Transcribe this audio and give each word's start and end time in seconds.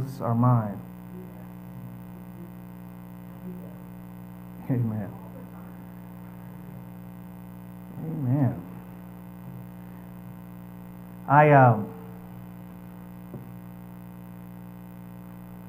blows 0.00 0.20
our 0.20 0.34
mind. 0.34 0.80
Amen. 4.70 5.10
Amen. 8.06 8.62
I 11.28 11.50
um, 11.50 11.90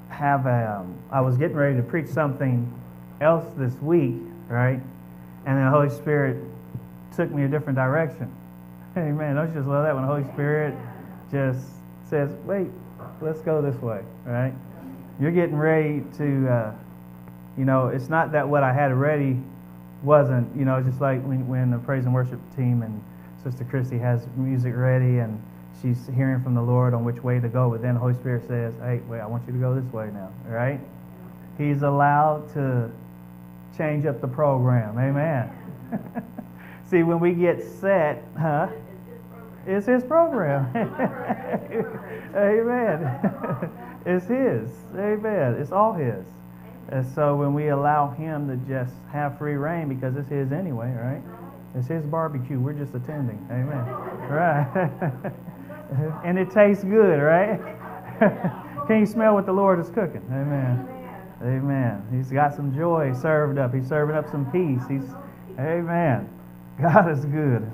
have 0.10 0.46
a, 0.46 0.80
um, 0.80 0.98
I 1.12 1.22
was 1.22 1.38
getting 1.38 1.56
ready 1.56 1.76
to 1.78 1.84
preach 1.84 2.08
something 2.08 2.72
else 3.22 3.46
this 3.58 3.74
week, 3.82 4.16
right? 4.50 4.80
And 5.46 5.58
the 5.58 5.70
Holy 5.70 5.90
Spirit 5.90 6.42
took 7.16 7.32
me 7.32 7.44
a 7.44 7.48
different 7.48 7.78
direction. 7.78 8.34
Amen. 8.98 9.36
Don't 9.36 9.50
you 9.50 9.54
just 9.56 9.68
love 9.68 9.84
that 9.84 9.94
when 9.94 10.06
the 10.06 10.10
Holy 10.10 10.24
Spirit 10.34 10.74
just 11.32 11.60
says, 12.10 12.30
wait, 12.46 12.68
let's 13.22 13.40
go 13.42 13.62
this 13.62 13.76
way, 13.82 14.02
right? 14.26 14.54
You're 15.20 15.32
getting 15.32 15.56
ready 15.56 16.04
to, 16.18 16.50
uh, 16.50 16.72
you 17.58 17.66
know, 17.66 17.88
it's 17.88 18.10
not 18.10 18.32
that 18.34 18.48
what 18.48 18.64
I 18.64 18.74
had 18.74 18.94
ready 18.94 19.38
wasn't, 20.04 20.56
you 20.56 20.66
know, 20.66 20.78
it's 20.78 20.88
just 20.88 21.02
like 21.02 21.22
when, 21.24 21.48
when 21.48 21.72
the 21.72 21.78
praise 21.80 22.06
and 22.06 22.14
worship 22.14 22.40
team 22.56 22.82
and 22.82 23.02
Sister 23.44 23.64
Christy 23.64 23.98
has 23.98 24.26
music 24.36 24.74
ready 24.76 25.20
and 25.20 25.42
she's 25.82 26.08
hearing 26.16 26.42
from 26.42 26.54
the 26.56 26.62
Lord 26.62 26.94
on 26.94 27.06
which 27.06 27.24
way 27.24 27.40
to 27.40 27.48
go, 27.48 27.70
but 27.70 27.82
then 27.82 27.94
the 27.94 28.00
Holy 28.00 28.14
Spirit 28.16 28.48
says, 28.48 28.74
hey, 28.82 29.02
wait, 29.08 29.20
I 29.20 29.26
want 29.26 29.46
you 29.48 29.54
to 29.54 29.60
go 29.60 29.74
this 29.80 29.92
way 29.94 30.10
now, 30.14 30.32
right? 30.48 30.80
He's 31.58 31.82
allowed 31.82 32.52
to 32.54 32.92
change 33.78 34.06
up 34.06 34.22
the 34.22 34.28
program. 34.28 34.98
Amen. 34.98 35.50
See, 36.90 37.04
when 37.04 37.20
we 37.20 37.34
get 37.34 37.64
set, 37.80 38.24
huh? 38.38 38.68
It's 39.66 39.86
his 39.86 40.04
program. 40.04 40.72
Amen. 42.36 43.70
it's 44.06 44.26
his. 44.28 44.70
Amen. 44.96 45.56
It's 45.60 45.72
all 45.72 45.94
his. 45.94 46.26
And 46.90 47.06
so 47.16 47.36
when 47.36 47.54
we 47.54 47.70
allow 47.70 48.10
him 48.10 48.48
to 48.48 48.58
just 48.68 48.94
have 49.12 49.38
free 49.38 49.56
rein, 49.56 49.90
because 49.90 50.16
it's 50.16 50.30
his 50.30 50.52
anyway, 50.52 50.92
right? 50.94 51.22
It's 51.76 51.88
his 51.88 52.06
barbecue. 52.06 52.60
We're 52.60 52.74
just 52.74 52.94
attending. 52.94 53.46
Amen. 53.52 53.86
Right. 54.30 55.32
and 56.24 56.38
it 56.38 56.52
tastes 56.52 56.84
good, 56.84 57.20
right? 57.20 57.60
Can 58.88 59.00
you 59.00 59.06
smell 59.06 59.34
what 59.34 59.46
the 59.46 59.52
Lord 59.52 59.80
is 59.80 59.90
cooking? 59.90 60.24
Amen. 60.32 60.88
Amen. 61.42 62.08
He's 62.12 62.32
got 62.32 62.56
some 62.56 62.74
joy 62.74 63.14
served 63.14 63.58
up. 63.58 63.74
He's 63.74 63.88
serving 63.88 64.16
up 64.16 64.30
some 64.30 64.50
peace. 64.52 64.88
He's 64.88 65.10
Amen. 65.60 66.30
God 66.82 67.10
is 67.12 67.24
good. 67.26 67.72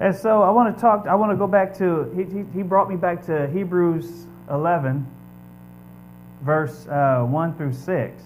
And 0.00 0.14
so 0.14 0.42
I 0.42 0.50
want 0.50 0.74
to 0.74 0.80
talk, 0.80 1.06
I 1.06 1.14
want 1.14 1.30
to 1.32 1.36
go 1.36 1.46
back 1.46 1.76
to, 1.78 2.10
he, 2.16 2.44
he 2.56 2.62
brought 2.62 2.90
me 2.90 2.96
back 2.96 3.24
to 3.26 3.48
Hebrews 3.48 4.26
11, 4.50 5.06
verse 6.42 6.86
uh, 6.88 7.24
1 7.28 7.56
through 7.56 7.72
6. 7.72 8.22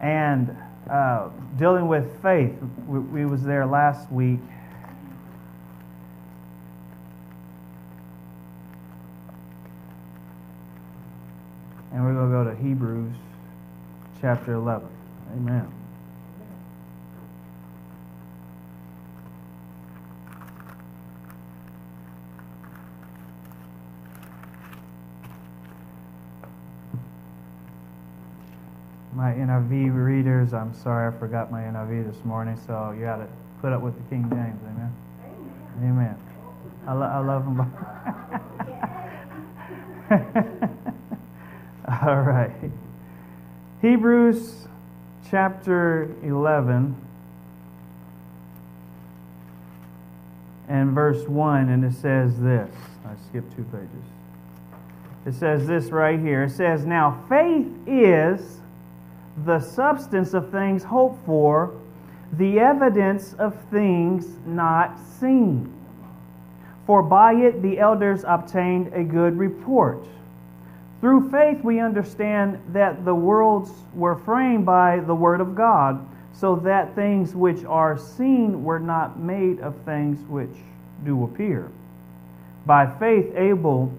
And 0.00 0.56
uh, 0.90 1.28
dealing 1.58 1.86
with 1.86 2.22
faith, 2.22 2.54
we, 2.86 2.98
we 2.98 3.26
was 3.26 3.42
there 3.42 3.66
last 3.66 4.10
week. 4.10 4.40
And 11.92 12.04
we're 12.04 12.14
going 12.14 12.30
to 12.30 12.50
go 12.50 12.56
to 12.56 12.56
Hebrews 12.62 13.14
chapter 14.20 14.54
11. 14.54 14.88
Amen. 15.32 15.79
My 29.20 29.32
NIV 29.32 30.02
readers, 30.02 30.54
I'm 30.54 30.72
sorry 30.72 31.14
I 31.14 31.18
forgot 31.18 31.52
my 31.52 31.60
NIV 31.60 32.10
this 32.10 32.24
morning, 32.24 32.58
so 32.66 32.94
you 32.96 33.04
got 33.04 33.16
to 33.16 33.28
put 33.60 33.70
up 33.70 33.82
with 33.82 33.94
the 33.94 34.02
King 34.08 34.22
James. 34.30 34.58
Amen. 34.64 34.94
Amen. 35.82 36.16
I, 36.86 36.94
lo- 36.94 37.02
I 37.02 37.18
love 37.18 37.44
them. 37.44 37.60
All 42.02 42.22
right. 42.22 42.50
Hebrews 43.82 44.66
chapter 45.30 46.08
11 46.22 46.96
and 50.66 50.92
verse 50.92 51.28
1, 51.28 51.68
and 51.68 51.84
it 51.84 51.92
says 51.92 52.40
this. 52.40 52.74
I 53.04 53.10
skipped 53.28 53.54
two 53.54 53.64
pages. 53.64 53.90
It 55.26 55.34
says 55.34 55.66
this 55.66 55.90
right 55.90 56.18
here. 56.18 56.44
It 56.44 56.52
says, 56.52 56.86
Now 56.86 57.22
faith 57.28 57.66
is 57.86 58.60
the 59.44 59.60
substance 59.60 60.34
of 60.34 60.50
things 60.50 60.82
hoped 60.82 61.24
for, 61.24 61.74
the 62.32 62.60
evidence 62.60 63.34
of 63.34 63.56
things 63.70 64.26
not 64.46 64.98
seen. 65.18 65.72
For 66.86 67.02
by 67.02 67.34
it 67.34 67.62
the 67.62 67.78
elders 67.78 68.24
obtained 68.26 68.92
a 68.92 69.02
good 69.02 69.38
report. 69.38 70.04
Through 71.00 71.30
faith 71.30 71.62
we 71.64 71.80
understand 71.80 72.60
that 72.72 73.04
the 73.04 73.14
worlds 73.14 73.70
were 73.94 74.16
framed 74.16 74.66
by 74.66 75.00
the 75.00 75.14
Word 75.14 75.40
of 75.40 75.54
God, 75.54 76.06
so 76.32 76.56
that 76.56 76.94
things 76.94 77.34
which 77.34 77.64
are 77.64 77.98
seen 77.98 78.64
were 78.64 78.78
not 78.78 79.18
made 79.18 79.60
of 79.60 79.76
things 79.84 80.18
which 80.28 80.56
do 81.04 81.24
appear. 81.24 81.68
By 82.66 82.86
faith 82.98 83.32
Abel 83.34 83.92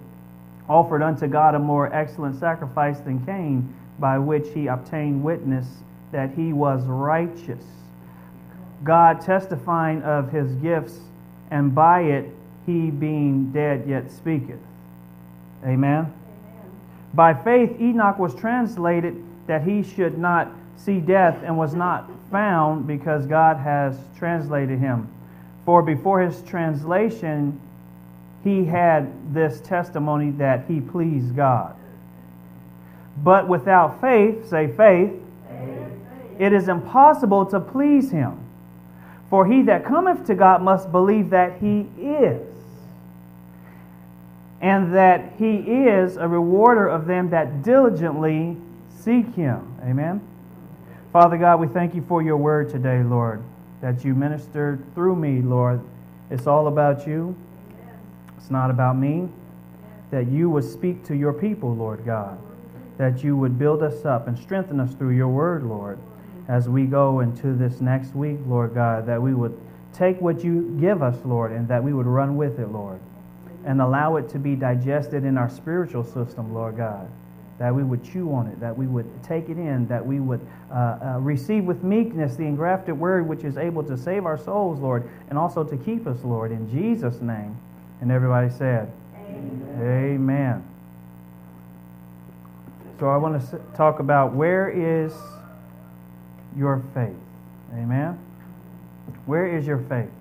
offered 0.69 1.01
unto 1.01 1.27
God 1.27 1.55
a 1.55 1.59
more 1.59 1.93
excellent 1.93 2.39
sacrifice 2.39 2.99
than 2.99 3.25
Cain 3.25 3.73
by 4.01 4.17
which 4.17 4.47
he 4.53 4.67
obtained 4.67 5.23
witness 5.23 5.67
that 6.11 6.33
he 6.33 6.51
was 6.51 6.83
righteous. 6.83 7.63
God 8.83 9.21
testifying 9.21 10.01
of 10.03 10.31
his 10.31 10.51
gifts, 10.55 10.99
and 11.51 11.73
by 11.73 12.01
it 12.01 12.25
he 12.65 12.89
being 12.89 13.51
dead 13.51 13.85
yet 13.87 14.11
speaketh. 14.11 14.59
Amen. 15.63 15.73
Amen. 15.73 16.13
By 17.13 17.33
faith 17.33 17.79
Enoch 17.79 18.17
was 18.17 18.35
translated 18.35 19.23
that 19.47 19.63
he 19.63 19.83
should 19.83 20.17
not 20.17 20.51
see 20.77 20.99
death 20.99 21.37
and 21.43 21.57
was 21.57 21.73
not 21.73 22.09
found 22.31 22.87
because 22.87 23.25
God 23.25 23.57
has 23.57 23.97
translated 24.17 24.79
him. 24.79 25.07
For 25.65 25.83
before 25.83 26.21
his 26.21 26.41
translation, 26.41 27.59
he 28.43 28.65
had 28.65 29.33
this 29.33 29.61
testimony 29.61 30.31
that 30.31 30.65
he 30.67 30.81
pleased 30.81 31.35
God. 31.35 31.75
But 33.17 33.47
without 33.47 34.01
faith, 34.01 34.49
say 34.49 34.67
faith, 34.67 35.11
it 36.39 36.53
is 36.53 36.67
impossible 36.67 37.45
to 37.47 37.59
please 37.59 38.09
him. 38.09 38.37
For 39.29 39.45
he 39.45 39.61
that 39.63 39.85
cometh 39.85 40.25
to 40.25 40.35
God 40.35 40.61
must 40.61 40.91
believe 40.91 41.29
that 41.29 41.59
he 41.59 41.87
is, 42.01 42.41
and 44.59 44.93
that 44.93 45.33
he 45.37 45.55
is 45.57 46.17
a 46.17 46.27
rewarder 46.27 46.87
of 46.87 47.05
them 47.05 47.29
that 47.29 47.63
diligently 47.63 48.57
seek 48.99 49.33
him. 49.35 49.75
Amen. 49.83 50.19
Father 51.13 51.37
God, 51.37 51.59
we 51.59 51.67
thank 51.67 51.93
you 51.93 52.03
for 52.07 52.21
your 52.21 52.37
word 52.37 52.69
today, 52.69 53.03
Lord, 53.03 53.41
that 53.81 54.03
you 54.03 54.15
ministered 54.15 54.83
through 54.95 55.15
me, 55.15 55.41
Lord. 55.41 55.79
It's 56.29 56.47
all 56.47 56.67
about 56.67 57.05
you, 57.07 57.35
it's 58.37 58.49
not 58.49 58.69
about 58.69 58.97
me. 58.97 59.29
That 60.09 60.27
you 60.27 60.49
would 60.49 60.65
speak 60.65 61.05
to 61.05 61.15
your 61.15 61.31
people, 61.31 61.73
Lord 61.73 62.03
God 62.03 62.37
that 63.01 63.23
you 63.23 63.35
would 63.35 63.57
build 63.57 63.81
us 63.81 64.05
up 64.05 64.27
and 64.27 64.37
strengthen 64.37 64.79
us 64.79 64.93
through 64.93 65.15
your 65.15 65.27
word, 65.27 65.63
Lord, 65.63 65.97
as 66.47 66.69
we 66.69 66.85
go 66.85 67.21
into 67.21 67.53
this 67.55 67.81
next 67.81 68.13
week, 68.13 68.37
Lord 68.45 68.75
God, 68.75 69.07
that 69.07 69.19
we 69.19 69.33
would 69.33 69.59
take 69.91 70.21
what 70.21 70.43
you 70.43 70.77
give 70.79 71.01
us, 71.01 71.17
Lord, 71.25 71.51
and 71.51 71.67
that 71.67 71.83
we 71.83 71.93
would 71.93 72.05
run 72.05 72.37
with 72.37 72.59
it, 72.59 72.67
Lord, 72.67 72.99
and 73.65 73.81
allow 73.81 74.17
it 74.17 74.29
to 74.29 74.37
be 74.37 74.55
digested 74.55 75.25
in 75.25 75.35
our 75.35 75.49
spiritual 75.49 76.03
system, 76.03 76.53
Lord 76.53 76.77
God. 76.77 77.09
That 77.57 77.73
we 77.73 77.83
would 77.83 78.03
chew 78.03 78.31
on 78.35 78.45
it, 78.45 78.59
that 78.59 78.77
we 78.77 78.85
would 78.85 79.07
take 79.23 79.49
it 79.49 79.57
in, 79.57 79.87
that 79.87 80.05
we 80.05 80.19
would 80.19 80.45
uh, 80.71 80.75
uh, 80.75 81.19
receive 81.21 81.63
with 81.63 81.81
meekness 81.81 82.35
the 82.35 82.43
engrafted 82.43 82.99
word 82.99 83.27
which 83.27 83.43
is 83.43 83.57
able 83.57 83.83
to 83.85 83.97
save 83.97 84.27
our 84.27 84.37
souls, 84.37 84.79
Lord, 84.79 85.09
and 85.31 85.39
also 85.39 85.63
to 85.63 85.75
keep 85.75 86.05
us, 86.05 86.23
Lord, 86.23 86.51
in 86.51 86.69
Jesus' 86.69 87.19
name. 87.19 87.57
And 87.99 88.11
everybody 88.11 88.51
said, 88.51 88.91
Amen. 89.15 89.79
Amen. 89.81 90.70
So 93.01 93.09
I 93.09 93.17
want 93.17 93.49
to 93.49 93.59
talk 93.75 93.99
about 93.99 94.35
where 94.35 94.69
is 94.69 95.11
your 96.55 96.83
faith? 96.93 97.15
Amen. 97.73 98.19
Where 99.25 99.57
is 99.57 99.65
your 99.65 99.79
faith? 99.79 100.11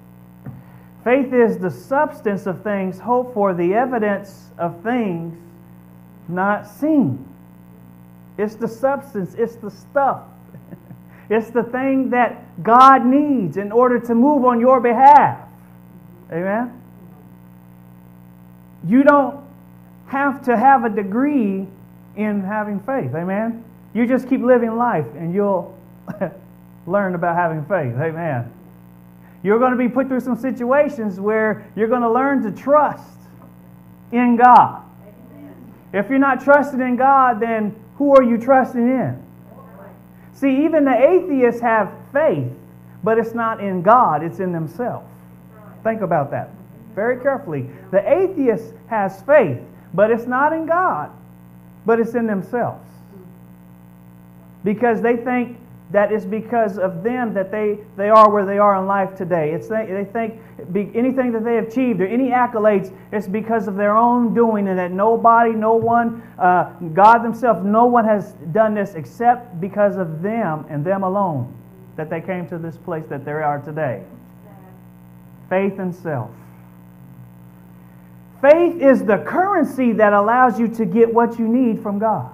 Faith 1.04 1.30
is 1.30 1.58
the 1.58 1.70
substance 1.70 2.46
of 2.46 2.62
things 2.62 2.98
hoped 2.98 3.34
for, 3.34 3.52
the 3.52 3.74
evidence 3.74 4.46
of 4.56 4.82
things 4.82 5.36
not 6.26 6.66
seen. 6.66 7.28
It's 8.38 8.54
the 8.54 8.68
substance, 8.68 9.34
it's 9.34 9.56
the 9.56 9.70
stuff. 9.70 10.22
it's 11.28 11.50
the 11.50 11.64
thing 11.64 12.08
that 12.08 12.62
God 12.62 13.04
needs 13.04 13.58
in 13.58 13.72
order 13.72 14.00
to 14.00 14.14
move 14.14 14.46
on 14.46 14.58
your 14.58 14.80
behalf. 14.80 15.46
Amen. 16.32 16.80
You 18.86 19.02
don't 19.02 19.44
have 20.06 20.42
to 20.46 20.56
have 20.56 20.84
a 20.84 20.88
degree 20.88 21.66
in 22.16 22.42
having 22.42 22.80
faith. 22.80 23.14
Amen. 23.14 23.64
You 23.94 24.06
just 24.06 24.28
keep 24.28 24.40
living 24.40 24.76
life 24.76 25.06
and 25.16 25.34
you'll 25.34 25.76
learn 26.86 27.14
about 27.14 27.36
having 27.36 27.64
faith. 27.64 27.94
Amen. 28.00 28.52
You're 29.42 29.58
going 29.58 29.72
to 29.72 29.78
be 29.78 29.88
put 29.88 30.08
through 30.08 30.20
some 30.20 30.36
situations 30.36 31.18
where 31.18 31.66
you're 31.74 31.88
going 31.88 32.02
to 32.02 32.10
learn 32.10 32.42
to 32.42 32.50
trust 32.52 33.18
in 34.12 34.36
God. 34.36 34.82
If 35.92 36.08
you're 36.08 36.18
not 36.18 36.44
trusting 36.44 36.80
in 36.80 36.96
God, 36.96 37.40
then 37.40 37.74
who 37.96 38.14
are 38.14 38.22
you 38.22 38.38
trusting 38.38 38.80
in? 38.80 39.22
See, 40.34 40.64
even 40.64 40.84
the 40.84 40.96
atheists 40.96 41.60
have 41.60 41.92
faith, 42.12 42.50
but 43.02 43.18
it's 43.18 43.34
not 43.34 43.60
in 43.60 43.82
God, 43.82 44.22
it's 44.22 44.40
in 44.40 44.52
themselves. 44.52 45.06
Think 45.82 46.02
about 46.02 46.30
that 46.30 46.50
very 46.94 47.20
carefully. 47.20 47.68
The 47.90 48.06
atheist 48.06 48.74
has 48.88 49.22
faith, 49.22 49.58
but 49.94 50.10
it's 50.10 50.26
not 50.26 50.52
in 50.52 50.66
God, 50.66 51.10
but 51.86 52.00
it's 52.00 52.14
in 52.14 52.26
themselves. 52.26 52.86
Because 54.64 55.00
they 55.00 55.16
think 55.16 55.58
that 55.92 56.12
it's 56.12 56.24
because 56.24 56.78
of 56.78 57.02
them 57.02 57.34
that 57.34 57.50
they, 57.50 57.78
they 57.96 58.08
are 58.10 58.30
where 58.30 58.46
they 58.46 58.58
are 58.58 58.76
in 58.76 58.86
life 58.86 59.16
today. 59.16 59.52
It's 59.52 59.68
they, 59.68 59.86
they 59.86 60.04
think 60.04 60.40
be, 60.72 60.90
anything 60.94 61.32
that 61.32 61.44
they 61.44 61.58
achieved 61.58 62.00
or 62.00 62.06
any 62.06 62.28
accolades, 62.28 62.94
it's 63.10 63.26
because 63.26 63.66
of 63.66 63.74
their 63.74 63.96
own 63.96 64.32
doing, 64.32 64.68
and 64.68 64.78
that 64.78 64.92
nobody, 64.92 65.50
no 65.50 65.74
one, 65.74 66.22
uh, 66.38 66.72
God 66.94 67.22
Himself, 67.22 67.64
no 67.64 67.86
one 67.86 68.04
has 68.04 68.32
done 68.52 68.74
this 68.74 68.94
except 68.94 69.60
because 69.60 69.96
of 69.96 70.22
them 70.22 70.64
and 70.68 70.84
them 70.84 71.02
alone 71.02 71.52
that 71.96 72.08
they 72.08 72.20
came 72.20 72.48
to 72.48 72.58
this 72.58 72.76
place 72.76 73.04
that 73.08 73.24
they 73.24 73.32
are 73.32 73.60
today. 73.60 74.04
Faith 75.48 75.78
and 75.80 75.94
self. 75.94 76.30
Faith 78.40 78.80
is 78.80 79.04
the 79.04 79.18
currency 79.18 79.92
that 79.92 80.12
allows 80.12 80.58
you 80.58 80.68
to 80.68 80.86
get 80.86 81.12
what 81.12 81.38
you 81.38 81.46
need 81.46 81.82
from 81.82 81.98
God. 81.98 82.30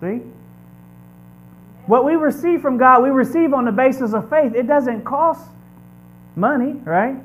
Amen. 0.00 0.22
See? 0.22 0.30
What 1.86 2.04
we 2.04 2.14
receive 2.16 2.60
from 2.62 2.78
God, 2.78 3.02
we 3.02 3.10
receive 3.10 3.52
on 3.52 3.64
the 3.64 3.72
basis 3.72 4.14
of 4.14 4.28
faith. 4.30 4.54
It 4.54 4.66
doesn't 4.66 5.04
cost 5.04 5.48
money, 6.34 6.72
right? 6.84 7.16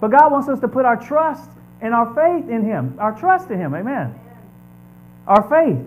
But 0.00 0.10
God 0.10 0.30
wants 0.30 0.48
us 0.48 0.60
to 0.60 0.68
put 0.68 0.84
our 0.84 0.96
trust 0.96 1.50
and 1.80 1.94
our 1.94 2.14
faith 2.14 2.48
in 2.48 2.64
Him, 2.64 2.96
our 2.98 3.18
trust 3.18 3.50
in 3.50 3.58
Him. 3.58 3.74
Amen. 3.74 4.14
Our 5.26 5.48
faith. 5.48 5.78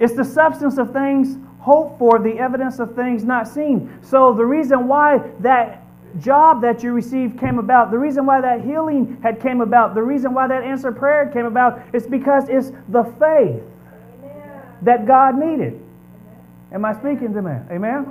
It's 0.00 0.14
the 0.14 0.24
substance 0.24 0.78
of 0.78 0.92
things 0.92 1.36
hoped 1.60 1.98
for, 1.98 2.18
the 2.18 2.38
evidence 2.38 2.78
of 2.78 2.94
things 2.94 3.24
not 3.24 3.48
seen. 3.48 3.98
So 4.02 4.32
the 4.32 4.44
reason 4.44 4.86
why 4.88 5.18
that 5.40 5.82
job 6.20 6.62
that 6.62 6.82
you 6.82 6.92
received 6.92 7.38
came 7.38 7.58
about, 7.58 7.90
the 7.90 7.98
reason 7.98 8.26
why 8.26 8.40
that 8.40 8.64
healing 8.64 9.18
had 9.22 9.40
came 9.40 9.60
about, 9.60 9.94
the 9.94 10.02
reason 10.02 10.34
why 10.34 10.46
that 10.46 10.62
answered 10.62 10.96
prayer 10.96 11.30
came 11.32 11.46
about, 11.46 11.82
is 11.92 12.06
because 12.06 12.48
it's 12.48 12.72
the 12.88 13.04
faith 13.18 13.62
that 14.82 15.06
God 15.06 15.38
needed. 15.38 15.80
Am 16.72 16.84
I 16.84 16.92
speaking 16.94 17.32
to 17.34 17.42
man? 17.42 17.66
Amen? 17.70 18.06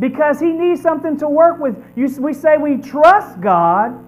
Because 0.00 0.38
he 0.38 0.52
needs 0.52 0.80
something 0.80 1.16
to 1.18 1.28
work 1.28 1.58
with. 1.58 1.76
You, 1.96 2.06
we 2.20 2.32
say 2.32 2.56
we 2.56 2.76
trust 2.76 3.40
God, 3.40 4.04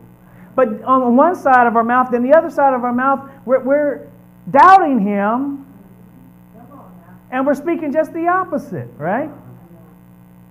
but 0.54 0.82
on 0.82 1.16
one 1.16 1.34
side 1.34 1.66
of 1.66 1.76
our 1.76 1.84
mouth, 1.84 2.10
then 2.10 2.22
the 2.22 2.37
other 2.37 2.50
side 2.50 2.75
of 2.75 2.84
our 2.84 2.92
mouth, 2.92 3.28
we're, 3.44 3.60
we're 3.60 4.08
doubting 4.50 5.00
him, 5.00 5.66
and 7.31 7.46
we're 7.46 7.54
speaking 7.54 7.92
just 7.92 8.12
the 8.12 8.26
opposite, 8.28 8.88
right? 8.96 9.31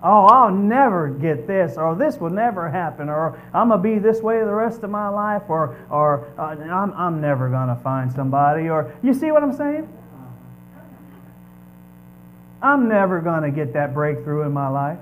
Oh, 0.02 0.24
I'll 0.24 0.50
never 0.50 1.10
get 1.10 1.46
this, 1.46 1.76
or 1.76 1.94
this 1.94 2.16
will 2.16 2.30
never 2.30 2.70
happen, 2.70 3.10
or 3.10 3.38
I'm 3.52 3.68
going 3.68 3.82
to 3.82 3.82
be 3.82 3.98
this 3.98 4.22
way 4.22 4.38
the 4.38 4.46
rest 4.46 4.82
of 4.82 4.88
my 4.88 5.08
life, 5.08 5.42
or, 5.48 5.76
or 5.90 6.26
uh, 6.38 6.42
I'm, 6.42 6.92
I'm 6.94 7.20
never 7.20 7.50
going 7.50 7.68
to 7.68 7.76
find 7.82 8.10
somebody, 8.10 8.70
or 8.70 8.94
you 9.02 9.12
see 9.12 9.30
what 9.30 9.42
I'm 9.42 9.54
saying? 9.54 9.86
I'm 12.62 12.88
never 12.88 13.20
going 13.20 13.42
to 13.42 13.50
get 13.50 13.74
that 13.74 13.92
breakthrough 13.92 14.42
in 14.42 14.52
my 14.52 14.68
life. 14.68 14.98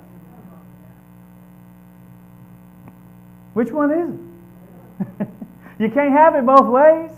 Which 3.55 3.71
one 3.71 3.91
is 3.93 5.07
it? 5.21 5.29
you 5.79 5.91
can't 5.91 6.13
have 6.13 6.35
it 6.35 6.45
both 6.45 6.67
ways. 6.67 7.11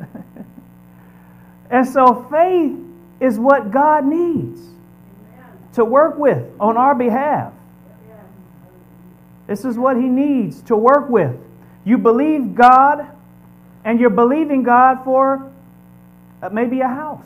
and 1.70 1.86
so 1.86 2.26
faith 2.30 2.76
is 3.20 3.38
what 3.38 3.70
God 3.70 4.04
needs 4.04 4.60
to 5.78 5.84
work 5.84 6.18
with 6.18 6.44
on 6.60 6.76
our 6.76 6.94
behalf. 6.94 7.52
This 9.46 9.64
is 9.64 9.78
what 9.78 9.96
He 9.96 10.02
needs 10.02 10.60
to 10.62 10.76
work 10.76 11.08
with. 11.08 11.34
You 11.84 11.96
believe 11.96 12.54
God, 12.54 13.06
and 13.84 13.98
you're 13.98 14.10
believing 14.10 14.62
God 14.62 15.04
for 15.04 15.50
uh, 16.42 16.50
maybe 16.50 16.80
a 16.80 16.88
house, 16.88 17.24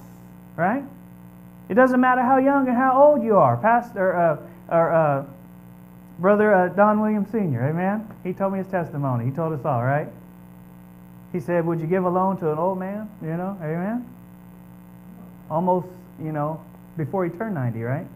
right? 0.56 0.84
It 1.68 1.74
doesn't 1.74 2.00
matter 2.00 2.22
how 2.22 2.36
young 2.36 2.68
and 2.68 2.76
how 2.76 3.02
old 3.02 3.24
you 3.24 3.36
are. 3.36 3.56
Pastor, 3.56 4.14
uh, 4.14 4.36
or 4.68 4.92
uh, 4.92 5.24
Brother 6.18 6.54
uh, 6.54 6.68
Don 6.68 7.00
Williams 7.00 7.30
Sr., 7.30 7.68
amen? 7.68 8.08
He 8.22 8.32
told 8.32 8.52
me 8.52 8.58
his 8.58 8.68
testimony. 8.68 9.24
He 9.24 9.30
told 9.32 9.52
us 9.52 9.64
all, 9.64 9.82
right? 9.82 10.08
He 11.32 11.40
said, 11.40 11.66
Would 11.66 11.80
you 11.80 11.86
give 11.86 12.04
a 12.04 12.10
loan 12.10 12.38
to 12.38 12.52
an 12.52 12.58
old 12.58 12.78
man? 12.78 13.10
You 13.22 13.36
know, 13.36 13.58
amen? 13.60 14.06
Almost, 15.50 15.88
you 16.22 16.30
know, 16.30 16.62
before 16.96 17.24
he 17.24 17.30
turned 17.30 17.54
90, 17.54 17.82
right? 17.82 18.06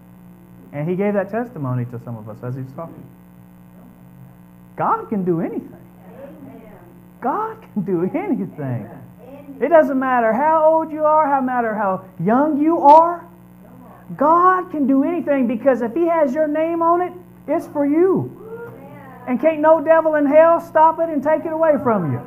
And 0.72 0.88
he 0.88 0.96
gave 0.96 1.14
that 1.14 1.30
testimony 1.30 1.84
to 1.86 2.00
some 2.04 2.16
of 2.16 2.28
us 2.28 2.38
as 2.42 2.54
he 2.54 2.62
was 2.62 2.72
talking. 2.72 3.04
God 4.76 5.08
can 5.08 5.24
do 5.24 5.40
anything. 5.40 5.72
God 7.20 7.56
can 7.72 7.82
do 7.82 8.02
anything. 8.14 8.90
It 9.60 9.68
doesn't 9.68 9.98
matter 9.98 10.32
how 10.32 10.64
old 10.64 10.92
you 10.92 11.04
are, 11.04 11.26
how 11.26 11.40
matter 11.40 11.74
how 11.74 12.04
young 12.22 12.60
you 12.60 12.78
are. 12.80 13.26
God 14.16 14.70
can 14.70 14.86
do 14.86 15.02
anything 15.02 15.46
because 15.48 15.82
if 15.82 15.94
He 15.94 16.06
has 16.06 16.34
your 16.34 16.46
name 16.46 16.82
on 16.82 17.00
it, 17.00 17.12
it's 17.48 17.66
for 17.68 17.86
you. 17.86 18.30
And 19.26 19.40
can't 19.40 19.60
no 19.60 19.82
devil 19.82 20.14
in 20.14 20.26
hell 20.26 20.60
stop 20.60 21.00
it 21.00 21.08
and 21.08 21.22
take 21.22 21.44
it 21.44 21.52
away 21.52 21.72
from 21.82 22.12
you. 22.12 22.20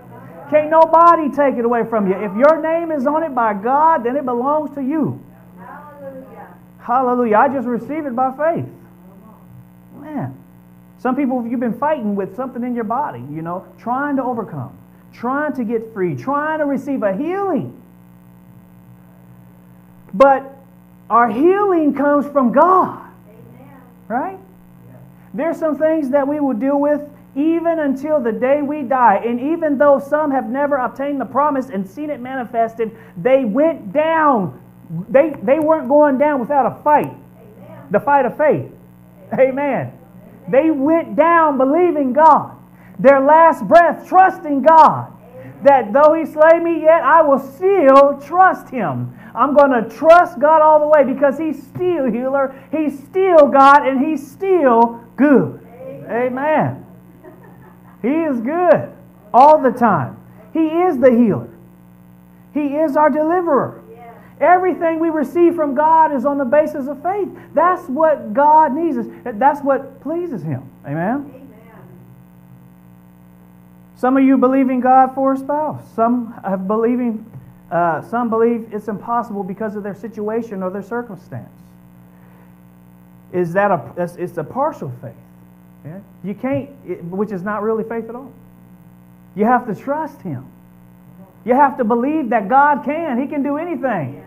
Can't 0.49 0.69
nobody 0.69 1.29
take 1.29 1.55
it 1.55 1.63
away 1.63 1.85
from 1.85 2.07
you. 2.07 2.15
If 2.15 2.35
your 2.35 2.61
name 2.61 2.91
is 2.91 3.05
on 3.05 3.23
it 3.23 3.33
by 3.35 3.53
God, 3.53 4.03
then 4.03 4.17
it 4.17 4.25
belongs 4.25 4.73
to 4.75 4.81
you. 4.81 5.23
Hallelujah. 6.89 7.37
I 7.37 7.49
just 7.49 7.67
receive 7.67 8.07
it 8.07 8.15
by 8.15 8.31
faith. 8.31 8.65
Man. 10.01 10.35
Some 10.97 11.15
people, 11.15 11.45
you've 11.45 11.59
been 11.59 11.77
fighting 11.77 12.15
with 12.15 12.35
something 12.35 12.63
in 12.63 12.73
your 12.73 12.83
body, 12.83 13.23
you 13.31 13.43
know, 13.43 13.65
trying 13.77 14.15
to 14.15 14.23
overcome, 14.23 14.75
trying 15.13 15.53
to 15.53 15.63
get 15.63 15.93
free, 15.93 16.15
trying 16.15 16.57
to 16.57 16.65
receive 16.65 17.03
a 17.03 17.15
healing. 17.15 17.79
But 20.13 20.57
our 21.11 21.29
healing 21.29 21.93
comes 21.93 22.25
from 22.25 22.51
God. 22.51 23.07
Amen. 23.29 23.81
Right? 24.07 24.39
There's 25.33 25.57
some 25.57 25.77
things 25.77 26.09
that 26.09 26.27
we 26.27 26.39
will 26.39 26.55
deal 26.55 26.79
with 26.79 27.07
even 27.35 27.77
until 27.79 28.19
the 28.19 28.31
day 28.31 28.63
we 28.63 28.81
die. 28.81 29.21
And 29.23 29.39
even 29.39 29.77
though 29.77 29.99
some 29.99 30.31
have 30.31 30.49
never 30.49 30.77
obtained 30.77 31.21
the 31.21 31.25
promise 31.25 31.69
and 31.69 31.87
seen 31.87 32.09
it 32.09 32.19
manifested, 32.19 32.97
they 33.15 33.45
went 33.45 33.93
down. 33.93 34.59
They, 35.09 35.35
they 35.43 35.59
weren't 35.59 35.87
going 35.87 36.17
down 36.17 36.39
without 36.39 36.65
a 36.65 36.83
fight. 36.83 37.05
Amen. 37.05 37.87
The 37.91 37.99
fight 37.99 38.25
of 38.25 38.37
faith. 38.37 38.71
Amen. 39.33 39.49
Amen. 39.49 39.93
They 40.49 40.71
went 40.71 41.15
down 41.15 41.57
believing 41.57 42.13
God. 42.13 42.57
Their 42.97 43.19
last 43.19 43.67
breath 43.67 44.07
trusting 44.07 44.63
God. 44.63 45.13
That 45.63 45.93
though 45.93 46.13
he 46.13 46.25
slay 46.25 46.59
me, 46.59 46.81
yet 46.81 47.03
I 47.03 47.21
will 47.21 47.39
still 47.39 48.19
trust 48.21 48.69
him. 48.69 49.13
I'm 49.35 49.55
going 49.55 49.71
to 49.71 49.89
trust 49.95 50.39
God 50.39 50.61
all 50.61 50.79
the 50.79 50.87
way 50.87 51.03
because 51.03 51.37
He's 51.37 51.61
still 51.63 52.11
healer, 52.11 52.55
He's 52.71 52.97
still 53.03 53.47
God, 53.47 53.87
and 53.87 54.05
He's 54.05 54.29
still 54.29 55.03
good. 55.15 55.65
Amen. 56.07 56.11
Amen. 56.11 56.85
He 58.01 58.09
is 58.09 58.39
good 58.41 58.91
all 59.33 59.61
the 59.61 59.71
time. 59.71 60.17
He 60.53 60.59
is 60.59 60.97
the 60.97 61.11
healer, 61.11 61.49
He 62.53 62.75
is 62.77 62.95
our 62.97 63.09
deliverer. 63.09 63.78
Everything 64.39 64.99
we 64.99 65.09
receive 65.09 65.55
from 65.55 65.75
God 65.75 66.13
is 66.13 66.25
on 66.25 66.37
the 66.37 66.45
basis 66.45 66.87
of 66.87 67.03
faith. 67.03 67.27
That's 67.53 67.87
what 67.89 68.33
God 68.33 68.73
needs 68.73 68.97
us. 68.97 69.07
That's 69.23 69.61
what 69.61 70.01
pleases 70.01 70.41
Him. 70.41 70.63
Amen? 70.85 71.31
Amen. 71.35 71.49
Some 73.97 74.15
of 74.15 74.23
you 74.23 74.37
believe 74.37 74.69
in 74.69 74.79
God 74.79 75.13
for 75.13 75.33
a 75.33 75.37
spouse. 75.37 75.83
Some 75.93 76.33
have 76.43 76.67
believing 76.67 77.25
uh, 77.69 78.01
some 78.03 78.29
believe 78.29 78.73
it's 78.73 78.87
impossible 78.87 79.43
because 79.43 79.75
of 79.75 79.83
their 79.83 79.93
situation 79.93 80.63
or 80.63 80.69
their 80.69 80.83
circumstance. 80.83 81.49
Is 83.33 83.53
that 83.53 83.71
a? 83.71 84.09
It's 84.17 84.37
a 84.37 84.43
partial 84.43 84.91
faith. 85.01 85.13
Yeah? 85.85 85.99
You 86.23 86.33
can't, 86.33 86.69
it, 86.87 87.03
which 87.03 87.31
is 87.31 87.43
not 87.43 87.61
really 87.61 87.83
faith 87.83 88.09
at 88.09 88.15
all. 88.15 88.31
You 89.35 89.45
have 89.45 89.67
to 89.67 89.75
trust 89.75 90.21
Him. 90.21 90.45
You 91.45 91.53
have 91.55 91.77
to 91.77 91.83
believe 91.83 92.29
that 92.29 92.49
God 92.49 92.83
can. 92.85 93.21
He 93.21 93.27
can 93.27 93.43
do 93.43 93.57
anything. 93.57 94.25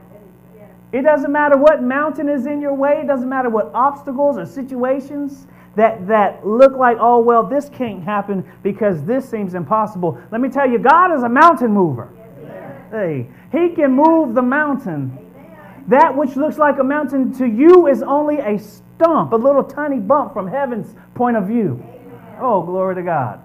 It 0.92 1.02
doesn't 1.02 1.32
matter 1.32 1.56
what 1.56 1.82
mountain 1.82 2.28
is 2.28 2.46
in 2.46 2.60
your 2.60 2.74
way. 2.74 3.00
It 3.00 3.06
doesn't 3.06 3.28
matter 3.28 3.48
what 3.48 3.70
obstacles 3.74 4.36
or 4.36 4.44
situations 4.44 5.46
that, 5.74 6.06
that 6.06 6.46
look 6.46 6.76
like, 6.76 6.98
oh, 7.00 7.18
well, 7.18 7.42
this 7.42 7.70
can't 7.70 8.04
happen 8.04 8.44
because 8.62 9.02
this 9.04 9.28
seems 9.28 9.54
impossible. 9.54 10.20
Let 10.30 10.40
me 10.42 10.50
tell 10.50 10.70
you, 10.70 10.78
God 10.78 11.14
is 11.14 11.22
a 11.22 11.28
mountain 11.28 11.72
mover. 11.72 12.10
Hey, 12.90 13.26
he 13.50 13.70
can 13.70 13.92
move 13.92 14.34
the 14.34 14.42
mountain. 14.42 15.18
That 15.88 16.14
which 16.14 16.36
looks 16.36 16.58
like 16.58 16.78
a 16.78 16.84
mountain 16.84 17.32
to 17.38 17.46
you 17.46 17.88
is 17.88 18.02
only 18.02 18.38
a 18.38 18.58
stump, 18.58 19.32
a 19.32 19.36
little 19.36 19.64
tiny 19.64 19.98
bump 19.98 20.34
from 20.34 20.46
heaven's 20.46 20.94
point 21.14 21.38
of 21.38 21.46
view. 21.46 21.82
Oh, 22.38 22.62
glory 22.62 22.96
to 22.96 23.02
God. 23.02 23.40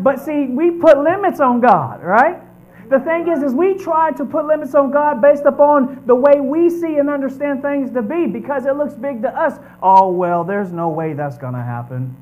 But 0.00 0.20
see, 0.20 0.44
we 0.44 0.72
put 0.72 0.98
limits 0.98 1.40
on 1.40 1.60
God, 1.60 2.02
right? 2.02 2.42
The 2.88 3.00
thing 3.00 3.28
is, 3.28 3.42
is 3.42 3.52
we 3.52 3.74
try 3.74 4.12
to 4.12 4.24
put 4.24 4.46
limits 4.46 4.74
on 4.74 4.90
God 4.90 5.20
based 5.20 5.44
upon 5.44 6.02
the 6.06 6.14
way 6.14 6.40
we 6.40 6.70
see 6.70 6.98
and 6.98 7.10
understand 7.10 7.62
things 7.62 7.90
to 7.92 8.02
be 8.02 8.26
because 8.26 8.66
it 8.66 8.76
looks 8.76 8.94
big 8.94 9.22
to 9.22 9.28
us. 9.28 9.58
Oh, 9.82 10.10
well, 10.10 10.44
there's 10.44 10.72
no 10.72 10.88
way 10.88 11.12
that's 11.12 11.36
going 11.36 11.54
to 11.54 11.62
happen. 11.62 12.16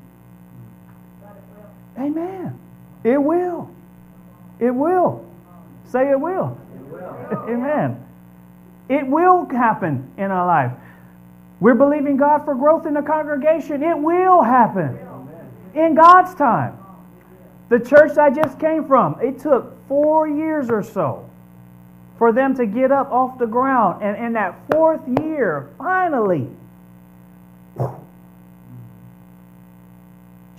Amen. 1.98 2.58
It 3.02 3.18
will. 3.18 3.70
It 4.58 4.70
will. 4.70 5.24
Say 5.86 6.10
it 6.10 6.18
will. 6.18 6.58
It 6.74 6.80
will. 6.92 7.44
Amen. 7.48 8.04
It 8.88 9.06
will 9.06 9.46
happen 9.46 10.10
in 10.16 10.30
our 10.30 10.46
life. 10.46 10.72
We're 11.60 11.74
believing 11.74 12.16
God 12.16 12.44
for 12.44 12.54
growth 12.54 12.86
in 12.86 12.94
the 12.94 13.02
congregation. 13.02 13.82
It 13.82 13.98
will 13.98 14.42
happen 14.42 14.98
in 15.74 15.94
God's 15.94 16.34
time. 16.34 16.78
The 17.68 17.80
church 17.80 18.18
I 18.18 18.30
just 18.30 18.58
came 18.58 18.86
from, 18.86 19.18
it 19.20 19.38
took 19.38 19.73
four 19.88 20.28
years 20.28 20.70
or 20.70 20.82
so 20.82 21.28
for 22.18 22.32
them 22.32 22.56
to 22.56 22.66
get 22.66 22.92
up 22.92 23.10
off 23.10 23.38
the 23.38 23.46
ground. 23.46 24.02
And 24.02 24.16
in 24.24 24.32
that 24.34 24.56
fourth 24.70 25.02
year, 25.20 25.68
finally, 25.78 26.48